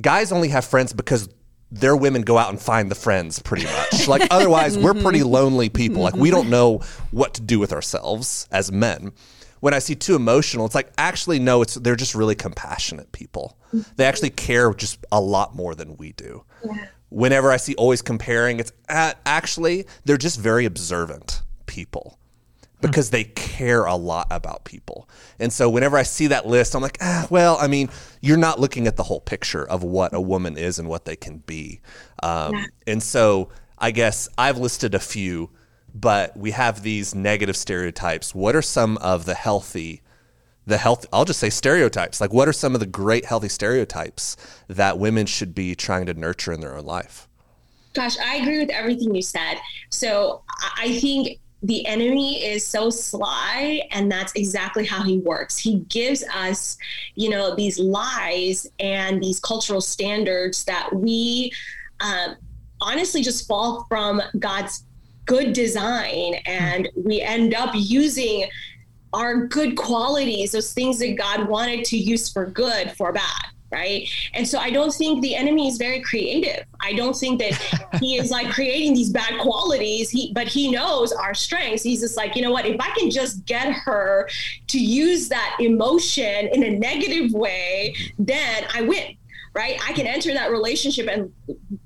guys 0.00 0.32
only 0.32 0.48
have 0.48 0.64
friends 0.64 0.92
because 0.92 1.28
their 1.70 1.96
women 1.96 2.22
go 2.22 2.36
out 2.36 2.50
and 2.50 2.60
find 2.60 2.90
the 2.90 2.94
friends 2.94 3.38
pretty 3.38 3.64
much. 3.64 4.06
Like 4.08 4.26
otherwise 4.30 4.76
we're 4.76 4.94
pretty 4.94 5.20
mm-hmm. 5.20 5.28
lonely 5.28 5.68
people. 5.68 6.02
Like 6.02 6.16
we 6.16 6.30
don't 6.30 6.42
mm-hmm. 6.42 6.50
know 6.50 6.80
what 7.12 7.34
to 7.34 7.40
do 7.40 7.58
with 7.58 7.72
ourselves 7.72 8.48
as 8.50 8.72
men. 8.72 9.12
When 9.60 9.74
I 9.74 9.78
see 9.78 9.94
too 9.94 10.16
emotional, 10.16 10.66
it's 10.66 10.74
like 10.74 10.92
actually 10.98 11.38
no, 11.38 11.62
it's 11.62 11.76
they're 11.76 11.94
just 11.94 12.16
really 12.16 12.34
compassionate 12.34 13.12
people. 13.12 13.56
They 13.72 13.78
mm-hmm. 13.78 14.02
actually 14.02 14.30
care 14.30 14.74
just 14.74 15.06
a 15.12 15.20
lot 15.20 15.54
more 15.54 15.76
than 15.76 15.96
we 15.96 16.12
do 16.12 16.44
whenever 17.12 17.50
I 17.50 17.56
see 17.58 17.74
always 17.74 18.02
comparing, 18.02 18.60
it's 18.60 18.72
uh, 18.88 19.12
actually 19.26 19.86
they're 20.04 20.16
just 20.16 20.40
very 20.40 20.64
observant 20.64 21.42
people 21.66 22.18
because 22.80 23.10
they 23.10 23.22
care 23.24 23.84
a 23.84 23.94
lot 23.94 24.26
about 24.30 24.64
people. 24.64 25.08
And 25.38 25.52
so 25.52 25.70
whenever 25.70 25.96
I 25.96 26.02
see 26.02 26.26
that 26.26 26.46
list, 26.46 26.74
I'm 26.74 26.82
like, 26.82 26.98
ah, 27.00 27.28
well, 27.30 27.56
I 27.60 27.68
mean, 27.68 27.90
you're 28.20 28.36
not 28.36 28.58
looking 28.58 28.88
at 28.88 28.96
the 28.96 29.04
whole 29.04 29.20
picture 29.20 29.64
of 29.64 29.84
what 29.84 30.12
a 30.12 30.20
woman 30.20 30.56
is 30.56 30.80
and 30.80 30.88
what 30.88 31.04
they 31.04 31.14
can 31.14 31.38
be. 31.38 31.80
Um, 32.22 32.66
And 32.86 33.00
so 33.00 33.50
I 33.78 33.92
guess 33.92 34.28
I've 34.36 34.58
listed 34.58 34.94
a 34.94 34.98
few, 34.98 35.50
but 35.94 36.36
we 36.36 36.50
have 36.52 36.82
these 36.82 37.14
negative 37.14 37.56
stereotypes. 37.56 38.34
What 38.34 38.56
are 38.56 38.62
some 38.62 38.96
of 38.98 39.26
the 39.26 39.34
healthy? 39.34 40.02
The 40.66 40.78
health 40.78 41.06
I'll 41.12 41.24
just 41.24 41.40
say 41.40 41.50
stereotypes. 41.50 42.20
Like 42.20 42.32
what 42.32 42.48
are 42.48 42.52
some 42.52 42.74
of 42.74 42.80
the 42.80 42.86
great 42.86 43.24
healthy 43.24 43.48
stereotypes 43.48 44.36
that 44.68 44.98
women 44.98 45.26
should 45.26 45.54
be 45.54 45.74
trying 45.74 46.06
to 46.06 46.14
nurture 46.14 46.52
in 46.52 46.60
their 46.60 46.76
own 46.76 46.84
life? 46.84 47.28
Gosh, 47.94 48.16
I 48.18 48.36
agree 48.36 48.58
with 48.58 48.70
everything 48.70 49.14
you 49.14 49.22
said. 49.22 49.58
So 49.90 50.42
I- 50.78 50.98
think 50.98 51.38
the 51.62 51.86
enemy 51.86 52.44
is 52.44 52.66
so 52.66 52.90
sly, 52.90 53.82
and 53.92 54.10
that's 54.10 54.32
exactly 54.34 54.84
how 54.84 55.02
he 55.02 55.18
works. 55.18 55.56
He 55.56 55.76
gives 55.88 56.24
us, 56.34 56.76
you 57.14 57.30
know, 57.30 57.54
these 57.54 57.78
lies 57.78 58.66
and 58.80 59.22
these 59.22 59.38
cultural 59.38 59.80
standards 59.80 60.64
that 60.64 60.92
we 60.92 61.52
um, 62.00 62.34
honestly 62.80 63.22
just 63.22 63.46
fall 63.46 63.86
from 63.88 64.20
God's 64.40 64.84
good 65.24 65.52
design, 65.52 66.34
and 66.46 66.88
we 66.96 67.20
end 67.20 67.54
up 67.54 67.70
using 67.74 68.48
our 69.12 69.46
good 69.46 69.76
qualities, 69.76 70.52
those 70.52 70.72
things 70.72 70.98
that 70.98 71.16
God 71.16 71.48
wanted 71.48 71.84
to 71.86 71.96
use 71.96 72.28
for 72.28 72.46
good, 72.46 72.92
for 72.92 73.12
bad. 73.12 73.46
Right. 73.70 74.06
And 74.34 74.46
so 74.46 74.58
I 74.58 74.68
don't 74.68 74.92
think 74.92 75.22
the 75.22 75.34
enemy 75.34 75.66
is 75.66 75.78
very 75.78 76.00
creative. 76.00 76.66
I 76.82 76.92
don't 76.92 77.16
think 77.16 77.40
that 77.40 77.54
he 78.00 78.18
is 78.18 78.30
like 78.30 78.50
creating 78.50 78.92
these 78.92 79.08
bad 79.08 79.40
qualities. 79.40 80.10
He, 80.10 80.30
but 80.34 80.46
he 80.46 80.70
knows 80.70 81.10
our 81.10 81.32
strengths. 81.32 81.82
He's 81.82 82.00
just 82.00 82.14
like, 82.14 82.36
you 82.36 82.42
know 82.42 82.50
what? 82.50 82.66
If 82.66 82.78
I 82.78 82.90
can 82.90 83.10
just 83.10 83.46
get 83.46 83.72
her 83.72 84.28
to 84.66 84.78
use 84.78 85.30
that 85.30 85.56
emotion 85.58 86.48
in 86.52 86.64
a 86.64 86.78
negative 86.78 87.32
way, 87.32 87.94
then 88.18 88.66
I 88.74 88.82
win 88.82 89.16
right? 89.54 89.78
I 89.86 89.92
can 89.92 90.06
enter 90.06 90.32
that 90.32 90.50
relationship 90.50 91.08
and 91.08 91.32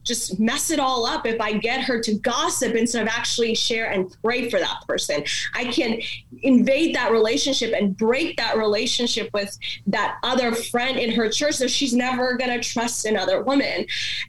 just 0.04 0.38
mess 0.38 0.70
it 0.70 0.78
all 0.78 1.04
up 1.04 1.26
if 1.26 1.40
I 1.40 1.54
get 1.54 1.82
her 1.82 2.00
to 2.00 2.14
gossip 2.14 2.74
instead 2.74 3.02
of 3.02 3.08
actually 3.08 3.54
share 3.56 3.90
and 3.90 4.14
pray 4.22 4.48
for 4.48 4.58
that 4.60 4.82
person. 4.86 5.24
I 5.54 5.64
can 5.64 6.00
invade 6.42 6.94
that 6.94 7.10
relationship 7.10 7.74
and 7.76 7.96
break 7.96 8.36
that 8.36 8.56
relationship 8.56 9.30
with 9.34 9.56
that 9.88 10.18
other 10.22 10.54
friend 10.54 10.96
in 10.96 11.10
her 11.12 11.28
church 11.28 11.56
so 11.56 11.66
she's 11.66 11.92
never 11.92 12.36
going 12.36 12.50
to 12.50 12.60
trust 12.60 13.04
another 13.04 13.42
woman. 13.42 13.86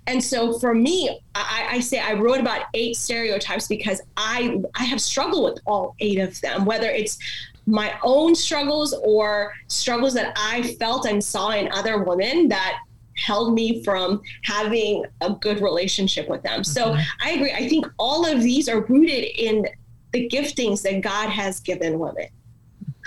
And 0.08 0.24
so 0.24 0.58
for 0.60 0.74
me, 0.74 1.20
I, 1.36 1.68
I 1.72 1.80
say 1.80 2.00
I 2.00 2.14
wrote 2.14 2.40
about 2.40 2.66
eight 2.74 2.96
stereotypes 2.96 3.68
because 3.68 4.02
I 4.16 4.62
I 4.76 4.84
have 4.84 5.02
struggled 5.02 5.44
with 5.44 5.60
all 5.66 5.96
eight 6.00 6.20
of 6.20 6.40
them, 6.42 6.66
whether 6.66 6.90
it's 6.90 7.20
my 7.68 7.94
own 8.02 8.34
struggles 8.34 8.94
or 9.04 9.54
struggles 9.68 10.14
that 10.14 10.34
I 10.38 10.76
felt 10.80 11.06
and 11.06 11.22
saw 11.22 11.52
in 11.52 11.70
other 11.74 12.02
women 12.02 12.48
that 12.48 12.80
held 13.18 13.54
me 13.54 13.84
from 13.84 14.22
having 14.44 15.04
a 15.22 15.32
good 15.32 15.62
relationship 15.62 16.30
with 16.30 16.44
them. 16.44 16.64
So 16.64 16.92
mm-hmm. 16.92 17.02
I 17.22 17.32
agree. 17.32 17.52
I 17.52 17.68
think 17.68 17.86
all 17.98 18.26
of 18.26 18.42
these 18.42 18.70
are 18.70 18.82
rooted 18.82 19.26
in 19.38 19.68
the 20.14 20.30
giftings 20.30 20.82
that 20.84 21.02
God 21.02 21.30
has 21.30 21.60
given 21.60 22.00
women. 22.00 22.28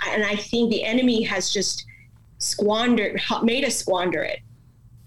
And 0.08 0.24
I 0.24 0.36
think 0.36 0.70
the 0.70 0.84
enemy 0.84 1.22
has 1.22 1.52
just 1.52 1.86
squandered, 2.38 3.20
made 3.42 3.64
us 3.64 3.76
squander 3.76 4.22
it 4.22 4.40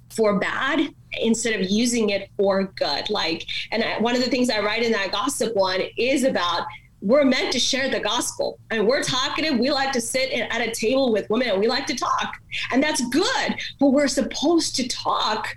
for 0.09 0.39
bad 0.39 0.93
instead 1.13 1.59
of 1.59 1.69
using 1.69 2.09
it 2.09 2.29
for 2.37 2.65
good. 2.75 3.09
Like, 3.09 3.45
and 3.71 3.83
I, 3.83 3.99
one 3.99 4.15
of 4.15 4.23
the 4.23 4.29
things 4.29 4.49
I 4.49 4.59
write 4.59 4.83
in 4.83 4.91
that 4.91 5.11
gossip 5.11 5.55
one 5.55 5.81
is 5.97 6.23
about 6.23 6.65
we're 7.03 7.25
meant 7.25 7.51
to 7.51 7.59
share 7.59 7.89
the 7.89 7.99
gospel. 7.99 8.57
I 8.71 8.77
mean, 8.79 8.87
we're 8.87 9.03
talkative. 9.03 9.59
We 9.59 9.69
like 9.69 9.91
to 9.91 10.01
sit 10.01 10.31
at 10.31 10.61
a 10.61 10.71
table 10.71 11.11
with 11.11 11.29
women 11.29 11.49
and 11.49 11.59
we 11.59 11.67
like 11.67 11.85
to 11.87 11.95
talk. 11.95 12.37
And 12.71 12.81
that's 12.81 13.05
good. 13.09 13.55
But 13.79 13.89
we're 13.89 14.07
supposed 14.07 14.75
to 14.77 14.87
talk 14.87 15.55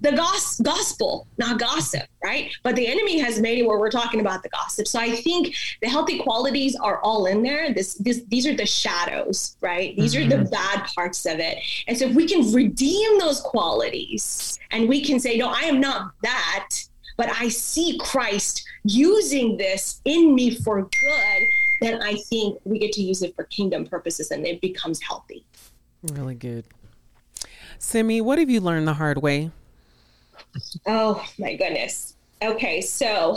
the 0.00 0.12
gos- 0.12 0.60
gospel, 0.60 1.26
not 1.36 1.58
gossip, 1.58 2.04
right? 2.22 2.52
But 2.62 2.76
the 2.76 2.86
enemy 2.86 3.18
has 3.18 3.40
made 3.40 3.58
it 3.58 3.66
where 3.66 3.80
we're 3.80 3.90
talking 3.90 4.20
about 4.20 4.44
the 4.44 4.48
gossip. 4.50 4.86
So 4.86 5.00
I 5.00 5.16
think 5.16 5.56
the 5.82 5.88
healthy 5.88 6.20
qualities 6.20 6.76
are 6.76 7.00
all 7.00 7.26
in 7.26 7.42
there. 7.42 7.74
This, 7.74 7.94
this, 7.94 8.22
these 8.28 8.46
are 8.46 8.54
the 8.54 8.64
shadows, 8.64 9.56
right? 9.60 9.96
These 9.96 10.14
mm-hmm. 10.14 10.32
are 10.32 10.44
the 10.44 10.50
bad 10.50 10.86
parts 10.94 11.26
of 11.26 11.40
it. 11.40 11.58
And 11.88 11.98
so 11.98 12.06
if 12.06 12.14
we 12.14 12.28
can 12.28 12.52
redeem 12.52 13.18
those 13.18 13.40
qualities 13.40 14.60
and 14.70 14.88
we 14.88 15.04
can 15.04 15.18
say, 15.18 15.36
no, 15.36 15.48
I 15.48 15.62
am 15.62 15.80
not 15.80 16.12
that, 16.22 16.70
but 17.16 17.28
I 17.30 17.48
see 17.48 17.98
Christ 17.98 18.64
using 18.84 19.56
this 19.56 20.00
in 20.04 20.34
me 20.34 20.54
for 20.54 20.82
good, 20.82 21.42
then 21.80 22.02
I 22.02 22.14
think 22.14 22.60
we 22.64 22.78
get 22.78 22.92
to 22.92 23.02
use 23.02 23.22
it 23.22 23.34
for 23.34 23.44
kingdom 23.44 23.86
purposes 23.86 24.30
and 24.30 24.46
it 24.46 24.60
becomes 24.60 25.00
healthy. 25.00 25.44
Really 26.02 26.34
good. 26.34 26.64
Simi, 27.78 28.20
what 28.20 28.38
have 28.38 28.50
you 28.50 28.60
learned 28.60 28.88
the 28.88 28.94
hard 28.94 29.22
way? 29.22 29.50
Oh 30.86 31.24
my 31.38 31.54
goodness. 31.54 32.14
Okay, 32.42 32.80
so 32.80 33.36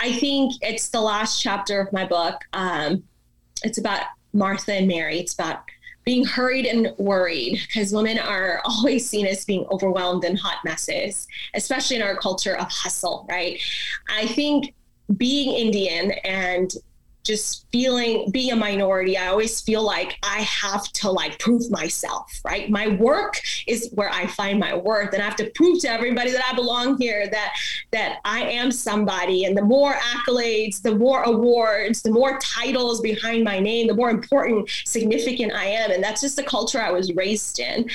I 0.00 0.12
think 0.12 0.54
it's 0.62 0.88
the 0.88 1.00
last 1.00 1.40
chapter 1.40 1.80
of 1.80 1.92
my 1.92 2.06
book. 2.06 2.40
Um, 2.52 3.04
it's 3.62 3.78
about 3.78 4.06
Martha 4.32 4.74
and 4.74 4.88
Mary. 4.88 5.18
It's 5.18 5.34
about 5.34 5.62
being 6.04 6.24
hurried 6.24 6.66
and 6.66 6.92
worried 6.98 7.60
because 7.66 7.92
women 7.92 8.18
are 8.18 8.60
always 8.64 9.08
seen 9.08 9.26
as 9.26 9.44
being 9.44 9.66
overwhelmed 9.70 10.24
in 10.24 10.36
hot 10.36 10.58
messes, 10.64 11.26
especially 11.54 11.96
in 11.96 12.02
our 12.02 12.16
culture 12.16 12.56
of 12.56 12.66
hustle, 12.70 13.26
right? 13.28 13.60
I 14.08 14.26
think 14.28 14.74
being 15.16 15.54
Indian 15.54 16.12
and 16.24 16.72
just 17.24 17.66
feeling 17.70 18.30
being 18.30 18.52
a 18.52 18.56
minority 18.56 19.16
i 19.16 19.28
always 19.28 19.60
feel 19.60 19.82
like 19.82 20.18
i 20.22 20.40
have 20.40 20.84
to 20.92 21.10
like 21.10 21.38
prove 21.38 21.70
myself 21.70 22.32
right? 22.44 22.70
My 22.70 22.88
work 22.88 23.40
is 23.66 23.90
where 23.94 24.10
i 24.10 24.26
find 24.26 24.58
my 24.58 24.74
worth 24.74 25.12
and 25.12 25.22
i 25.22 25.24
have 25.24 25.36
to 25.36 25.50
prove 25.54 25.80
to 25.80 25.90
everybody 25.90 26.30
that 26.30 26.44
i 26.50 26.54
belong 26.54 26.98
here 26.98 27.28
that 27.28 27.54
that 27.90 28.18
i 28.24 28.40
am 28.40 28.70
somebody. 28.70 29.44
And 29.44 29.56
the 29.56 29.62
more 29.62 29.94
accolades 29.94 30.82
the 30.82 30.94
more 30.94 31.22
awards 31.22 32.02
the 32.02 32.10
more 32.10 32.38
titles 32.40 33.00
behind 33.00 33.44
my 33.44 33.60
name 33.60 33.86
the 33.86 33.94
more 33.94 34.10
important 34.10 34.68
significant 34.84 35.52
i 35.52 35.64
am. 35.64 35.90
And 35.90 36.02
that's 36.02 36.20
just 36.20 36.36
the 36.36 36.42
culture 36.42 36.80
i 36.80 36.90
was 36.90 37.12
raised 37.14 37.58
in. 37.58 37.88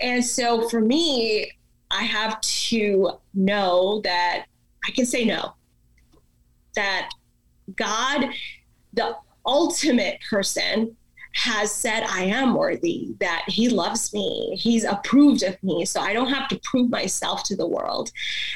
And 0.00 0.24
so 0.24 0.68
for 0.68 0.80
me 0.80 1.50
i 1.90 2.02
have 2.02 2.40
to 2.40 3.12
know 3.34 4.00
that 4.04 4.46
i 4.86 4.90
can 4.90 5.06
say 5.06 5.24
no. 5.24 5.54
That 6.74 7.08
God 7.74 8.28
the 8.96 9.16
ultimate 9.44 10.18
person 10.28 10.96
has 11.32 11.70
said 11.70 12.02
I 12.02 12.22
am 12.22 12.54
worthy, 12.54 13.14
that 13.20 13.44
he 13.46 13.68
loves 13.68 14.12
me, 14.14 14.56
he's 14.58 14.84
approved 14.84 15.42
of 15.42 15.62
me. 15.62 15.84
So 15.84 16.00
I 16.00 16.14
don't 16.14 16.32
have 16.32 16.48
to 16.48 16.60
prove 16.64 16.90
myself 16.90 17.42
to 17.44 17.56
the 17.56 17.66
world. 17.66 18.10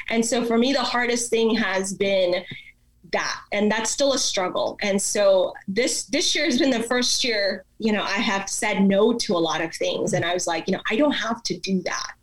And 0.09 0.25
so 0.25 0.43
for 0.43 0.57
me, 0.57 0.73
the 0.73 0.81
hardest 0.81 1.29
thing 1.29 1.55
has 1.55 1.93
been 1.93 2.43
that 3.13 3.41
and 3.51 3.69
that's 3.69 3.91
still 3.91 4.13
a 4.13 4.17
struggle 4.17 4.77
and 4.81 5.01
so 5.01 5.53
this 5.67 6.05
this 6.05 6.33
year 6.33 6.45
has 6.45 6.57
been 6.57 6.69
the 6.69 6.83
first 6.83 7.25
year 7.25 7.65
you 7.77 7.91
know 7.91 8.03
i 8.03 8.17
have 8.17 8.47
said 8.47 8.81
no 8.83 9.11
to 9.11 9.33
a 9.33 9.37
lot 9.37 9.59
of 9.59 9.73
things 9.75 10.13
and 10.13 10.23
i 10.23 10.33
was 10.33 10.47
like 10.47 10.65
you 10.65 10.71
know 10.71 10.81
i 10.89 10.95
don't 10.95 11.11
have 11.11 11.43
to 11.43 11.57
do 11.59 11.81
that 11.81 12.13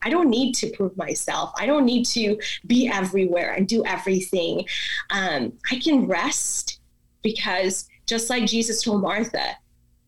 I 0.00 0.10
don't 0.10 0.30
need 0.30 0.54
to 0.54 0.70
prove 0.70 0.96
myself. 0.96 1.52
I 1.58 1.66
don't 1.66 1.84
need 1.84 2.04
to 2.06 2.38
be 2.66 2.88
everywhere 2.88 3.52
and 3.54 3.66
do 3.66 3.84
everything. 3.84 4.64
Um, 5.10 5.52
I 5.70 5.78
can 5.80 6.06
rest 6.06 6.77
because 7.22 7.88
just 8.06 8.30
like 8.30 8.46
Jesus 8.46 8.82
told 8.82 9.02
Martha, 9.02 9.56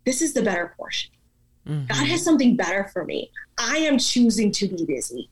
this 0.05 0.23
is 0.23 0.33
the 0.33 0.43
better 0.43 0.75
portion. 0.77 1.11
Mm-hmm. 1.69 1.87
God 1.87 2.07
has 2.07 2.25
something 2.25 2.57
better 2.57 2.89
for 2.93 3.05
me. 3.05 3.31
I 3.59 3.79
am 3.79 3.99
choosing 3.99 4.51
to 4.53 4.69
be 4.69 4.85
busy. 4.85 5.31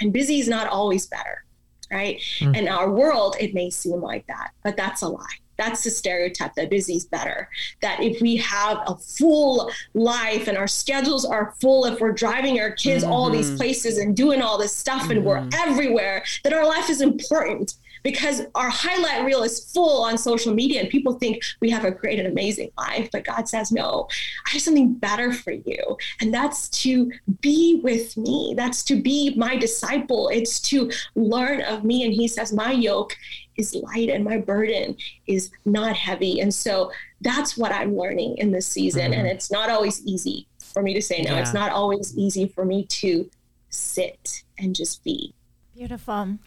And 0.00 0.12
busy 0.12 0.40
is 0.40 0.48
not 0.48 0.68
always 0.68 1.06
better, 1.06 1.44
right? 1.90 2.18
Mm-hmm. 2.38 2.54
In 2.54 2.68
our 2.68 2.90
world, 2.90 3.36
it 3.40 3.54
may 3.54 3.70
seem 3.70 4.00
like 4.00 4.26
that, 4.26 4.50
but 4.62 4.76
that's 4.76 5.02
a 5.02 5.08
lie. 5.08 5.26
That's 5.56 5.84
the 5.84 5.90
stereotype 5.90 6.54
that 6.54 6.68
busy 6.68 6.94
is 6.94 7.04
better. 7.04 7.48
That 7.80 8.02
if 8.02 8.20
we 8.20 8.36
have 8.36 8.78
a 8.86 8.96
full 8.96 9.70
life 9.94 10.48
and 10.48 10.58
our 10.58 10.66
schedules 10.66 11.24
are 11.24 11.54
full, 11.60 11.84
if 11.84 12.00
we're 12.00 12.12
driving 12.12 12.58
our 12.60 12.72
kids 12.72 13.04
mm-hmm. 13.04 13.12
all 13.12 13.30
these 13.30 13.48
mm-hmm. 13.48 13.58
places 13.58 13.98
and 13.98 14.16
doing 14.16 14.42
all 14.42 14.58
this 14.58 14.74
stuff 14.74 15.10
and 15.10 15.24
we're 15.24 15.38
mm-hmm. 15.38 15.70
everywhere, 15.70 16.24
that 16.42 16.52
our 16.52 16.66
life 16.66 16.90
is 16.90 17.00
important 17.00 17.74
because 18.04 18.42
our 18.54 18.70
highlight 18.70 19.24
reel 19.24 19.42
is 19.42 19.72
full 19.72 20.04
on 20.04 20.16
social 20.16 20.54
media 20.54 20.80
and 20.80 20.90
people 20.90 21.14
think 21.14 21.42
we 21.60 21.70
have 21.70 21.84
a 21.84 21.90
great 21.90 22.20
and 22.20 22.28
amazing 22.28 22.70
life. 22.78 23.08
But 23.10 23.24
God 23.24 23.48
says, 23.48 23.72
no, 23.72 24.06
I 24.46 24.50
have 24.50 24.62
something 24.62 24.94
better 24.94 25.32
for 25.32 25.52
you. 25.52 25.96
And 26.20 26.32
that's 26.32 26.68
to 26.82 27.10
be 27.40 27.80
with 27.82 28.16
me, 28.16 28.54
that's 28.56 28.84
to 28.84 29.00
be 29.00 29.34
my 29.36 29.56
disciple, 29.56 30.28
it's 30.28 30.60
to 30.60 30.92
learn 31.16 31.62
of 31.62 31.82
me. 31.82 32.04
And 32.04 32.12
He 32.12 32.28
says, 32.28 32.52
my 32.52 32.70
yoke 32.70 33.16
is 33.56 33.74
light 33.74 34.10
and 34.10 34.24
my 34.24 34.38
burden 34.38 34.96
is 35.26 35.50
not 35.64 35.96
heavy. 35.96 36.40
And 36.40 36.52
so 36.54 36.92
that's 37.22 37.56
what 37.56 37.72
I'm 37.72 37.96
learning 37.96 38.36
in 38.38 38.52
this 38.52 38.66
season. 38.66 39.12
Mm-hmm. 39.12 39.20
And 39.20 39.28
it's 39.28 39.50
not 39.50 39.70
always 39.70 40.04
easy 40.04 40.46
for 40.58 40.82
me 40.82 40.92
to 40.92 41.00
say 41.00 41.22
no. 41.22 41.32
Yeah. 41.32 41.40
It's 41.40 41.54
not 41.54 41.72
always 41.72 42.16
easy 42.18 42.48
for 42.48 42.64
me 42.64 42.84
to 42.84 43.30
sit 43.70 44.42
and 44.58 44.76
just 44.76 45.02
be. 45.04 45.34
Beautiful. 45.74 46.38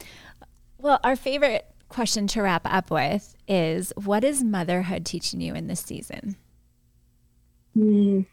Well, 0.80 1.00
our 1.04 1.16
favorite 1.16 1.68
question 1.90 2.28
to 2.28 2.42
wrap 2.42 2.62
up 2.66 2.92
with 2.92 3.36
is 3.48 3.94
what 3.96 4.24
is 4.24 4.44
motherhood 4.44 5.06
teaching 5.06 5.42
you 5.42 5.56
in 5.56 5.68
this 5.68 5.80
season? 5.82 6.36
Mm, 7.78 8.26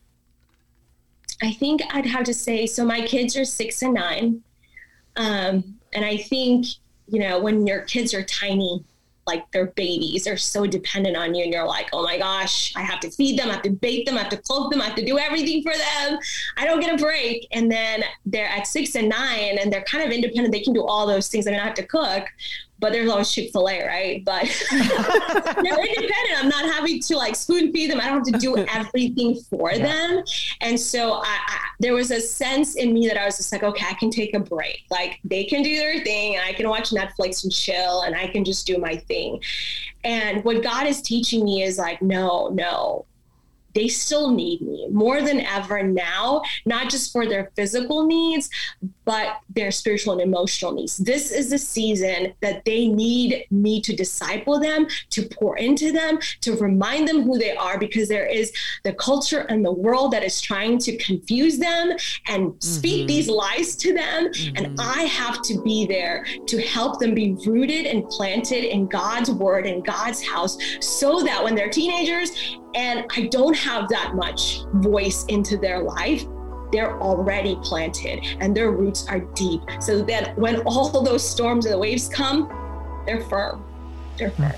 I 1.43 1.53
think 1.53 1.83
I'd 1.91 2.07
have 2.07 2.25
to 2.25 2.35
say 2.35 2.67
so 2.67 2.85
my 2.85 3.03
kids 3.03 3.37
are 3.37 3.45
six 3.45 3.83
and 3.83 3.95
nine. 3.95 4.43
Um, 5.17 5.79
and 5.93 6.05
I 6.05 6.17
think, 6.17 6.67
you 7.07 7.21
know, 7.21 7.41
when 7.41 7.67
your 7.67 7.83
kids 7.83 8.15
are 8.15 8.25
tiny, 8.25 8.85
like 9.27 9.51
they're 9.53 9.67
babies, 9.67 10.25
they're 10.25 10.37
so 10.37 10.67
dependent 10.67 11.17
on 11.17 11.35
you, 11.35 11.45
and 11.45 11.53
you're 11.53 11.67
like, 11.67 11.89
oh 11.93 12.03
my 12.03 12.19
gosh, 12.19 12.75
I 12.77 12.83
have 12.83 13.01
to 13.01 13.11
feed 13.11 13.39
them, 13.39 13.49
I 13.49 13.55
have 13.55 13.63
to 13.63 13.71
bake 13.71 14.07
them, 14.07 14.17
I 14.17 14.21
have 14.23 14.31
to 14.31 14.37
clothe 14.37 14.71
them, 14.71 14.81
I 14.81 14.87
have 14.87 14.97
to 14.97 15.05
do 15.05 15.19
everything 15.19 15.63
for 15.63 15.73
them. 15.73 16.19
I 16.57 16.67
don't 16.67 16.81
get 16.81 16.95
a 16.95 17.03
break. 17.03 17.47
And 17.53 17.71
then 17.71 18.05
they're 18.27 18.49
at 18.49 18.67
six 18.67 18.95
and 18.95 19.09
nine, 19.09 19.59
and 19.59 19.73
they're 19.73 19.83
kind 19.85 20.05
of 20.05 20.11
independent. 20.13 20.53
They 20.53 20.63
can 20.63 20.73
do 20.73 20.85
all 20.85 21.07
those 21.07 21.29
things. 21.29 21.47
I 21.47 21.51
mean, 21.51 21.61
I 21.61 21.65
have 21.65 21.75
to 21.75 21.87
cook, 21.87 22.25
but 22.79 22.93
there's 22.93 23.09
always 23.09 23.31
Chick 23.31 23.51
fil 23.53 23.69
A, 23.69 23.87
right? 23.87 24.25
But 24.25 24.45
they're 24.71 25.87
independent. 25.87 26.37
I'm 26.37 26.49
not 26.49 26.73
having 26.73 27.01
to 27.01 27.17
like 27.17 27.37
spoon 27.37 27.73
feed 27.73 27.91
them. 27.91 28.01
I 28.01 28.07
don't 28.07 28.27
have 28.27 28.35
to 28.35 28.39
do 28.39 28.57
everything 28.69 29.37
for 29.49 29.73
yeah. 29.73 29.87
them. 29.87 30.25
And 30.61 30.79
so 30.79 31.15
I, 31.15 31.25
I, 31.25 31.59
there 31.81 31.95
was 31.95 32.11
a 32.11 32.21
sense 32.21 32.77
in 32.77 32.93
me 32.93 33.07
that 33.09 33.17
I 33.17 33.25
was 33.25 33.37
just 33.37 33.53
like, 33.53 33.63
okay, 33.63 33.87
I 33.89 33.95
can 33.95 34.11
take 34.11 34.35
a 34.35 34.41
break. 34.41 34.85
Like 34.91 35.19
they 35.25 35.45
can 35.45 35.63
do 35.63 35.77
their 35.77 36.03
thing 36.03 36.37
and 36.37 36.45
I 36.45 36.53
can 36.53 36.69
watch 36.69 36.91
Netflix 36.91 37.45
and 37.45 37.53
chill 37.53 38.03
and 38.03 38.15
I 38.15 38.27
can 38.27 38.45
just 38.45 38.67
do 38.67 38.79
my 38.79 38.97
thing. 38.97 39.41
And 40.05 40.45
what 40.45 40.63
God 40.63 40.87
is 40.87 41.01
teaching 41.01 41.45
me 41.45 41.63
is 41.63 41.79
like, 41.79 42.03
no, 42.03 42.49
no, 42.49 43.07
they 43.75 43.89
still 43.89 44.31
need 44.31 44.63
me 44.63 44.89
more 44.91 45.21
than 45.23 45.41
ever 45.41 45.83
now, 45.83 46.43
not 46.65 46.91
just 46.91 47.13
for 47.13 47.27
their 47.27 47.51
physical 47.57 48.07
needs, 48.07 48.49
but 49.05 49.41
their 49.55 49.71
spiritual 49.71 50.15
and 50.15 50.23
emotional 50.23 50.73
needs. 50.73 50.97
This 50.97 51.31
is 51.31 51.51
the 51.51 51.59
season 51.59 52.35
that 52.41 52.65
they 52.65 52.89
need 52.89 53.47
me 53.51 53.81
to 53.83 53.95
disciple 53.95 54.59
them, 54.59 54.87
to 55.11 55.29
pour 55.29 55.59
into 55.59 55.93
them, 55.93 56.19
to 56.41 56.57
remind 56.57 57.09
them 57.09 57.23
who 57.23 57.39
they 57.39 57.55
are, 57.57 57.79
because 57.79 58.09
there 58.09 58.27
is 58.27 58.53
the 58.85 58.93
culture 58.95 59.41
and 59.41 59.65
the 59.65 59.73
world 59.73 60.13
that 60.13 60.25
is 60.25 60.41
trying 60.41 60.79
to 60.79 60.97
confuse 60.99 61.59
them 61.59 61.91
and 62.29 62.47
mm-hmm. 62.47 62.61
speak 62.61 63.07
these 63.07 63.29
lies 63.29 63.77
to 63.77 63.93
them. 63.93 64.29
Mm-hmm. 64.29 64.57
And 64.57 64.81
I 64.81 65.03
have 65.03 65.43
to 65.43 65.63
be 65.63 65.87
there 65.87 66.25
to 66.47 66.63
help 66.63 67.01
them 67.01 67.15
be 67.15 67.37
rooted 67.47 67.87
and 67.87 68.05
planted 68.09 68.65
in 68.65 68.87
God's 68.87 69.31
word 69.31 69.67
and 69.67 69.85
God's 69.85 70.23
house 70.23 70.57
so 70.81 71.23
that 71.23 71.43
when 71.43 71.55
they're 71.55 71.71
teenagers 71.71 72.31
and 72.75 73.07
I 73.17 73.23
don't 73.29 73.57
have 73.57 73.89
that 73.89 74.15
much 74.15 74.63
voice 74.75 75.25
into 75.27 75.57
their 75.57 75.81
life, 75.81 76.25
they're 76.73 77.01
already 77.01 77.57
planted 77.63 78.25
and 78.41 78.57
their 78.57 78.73
roots 78.73 79.07
are 79.09 79.21
deep. 79.21 79.61
So 79.81 80.03
that 80.03 80.37
when 80.37 80.61
all 80.63 81.03
those 81.03 81.29
storms 81.29 81.67
and 81.67 81.75
the 81.75 81.79
waves 81.79 82.09
come, 82.09 82.49
they're 83.07 83.21
firm. 83.23 83.65
They're 84.17 84.31
firm. 84.31 84.53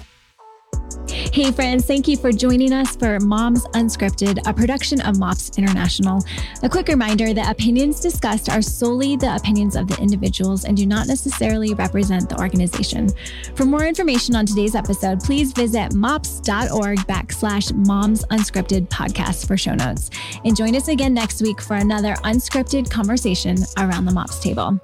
Hey, 1.33 1.53
friends, 1.53 1.85
thank 1.85 2.09
you 2.09 2.17
for 2.17 2.33
joining 2.33 2.73
us 2.73 2.97
for 2.97 3.21
Moms 3.21 3.65
Unscripted, 3.75 4.41
a 4.47 4.55
production 4.55 5.01
of 5.03 5.19
MOPS 5.19 5.59
International. 5.59 6.23
A 6.62 6.69
quick 6.69 6.89
reminder 6.89 7.35
that 7.35 7.51
opinions 7.51 8.01
discussed 8.01 8.49
are 8.49 8.62
solely 8.62 9.17
the 9.17 9.35
opinions 9.35 9.77
of 9.77 9.87
the 9.87 10.01
individuals 10.01 10.65
and 10.65 10.77
do 10.77 10.87
not 10.87 11.09
necessarily 11.09 11.75
represent 11.75 12.31
the 12.31 12.39
organization. 12.39 13.11
For 13.55 13.67
more 13.67 13.85
information 13.85 14.35
on 14.35 14.47
today's 14.47 14.75
episode, 14.75 15.21
please 15.21 15.53
visit 15.53 15.93
mops.org 15.93 16.99
backslash 17.01 17.75
moms 17.87 18.25
unscripted 18.27 18.89
podcast 18.89 19.47
for 19.47 19.59
show 19.59 19.75
notes. 19.75 20.11
And 20.45 20.57
join 20.57 20.75
us 20.75 20.89
again 20.89 21.12
next 21.12 21.43
week 21.43 21.61
for 21.61 21.77
another 21.77 22.15
unscripted 22.25 22.91
conversation 22.91 23.59
around 23.77 24.07
the 24.07 24.12
MOPS 24.12 24.41
table. 24.41 24.81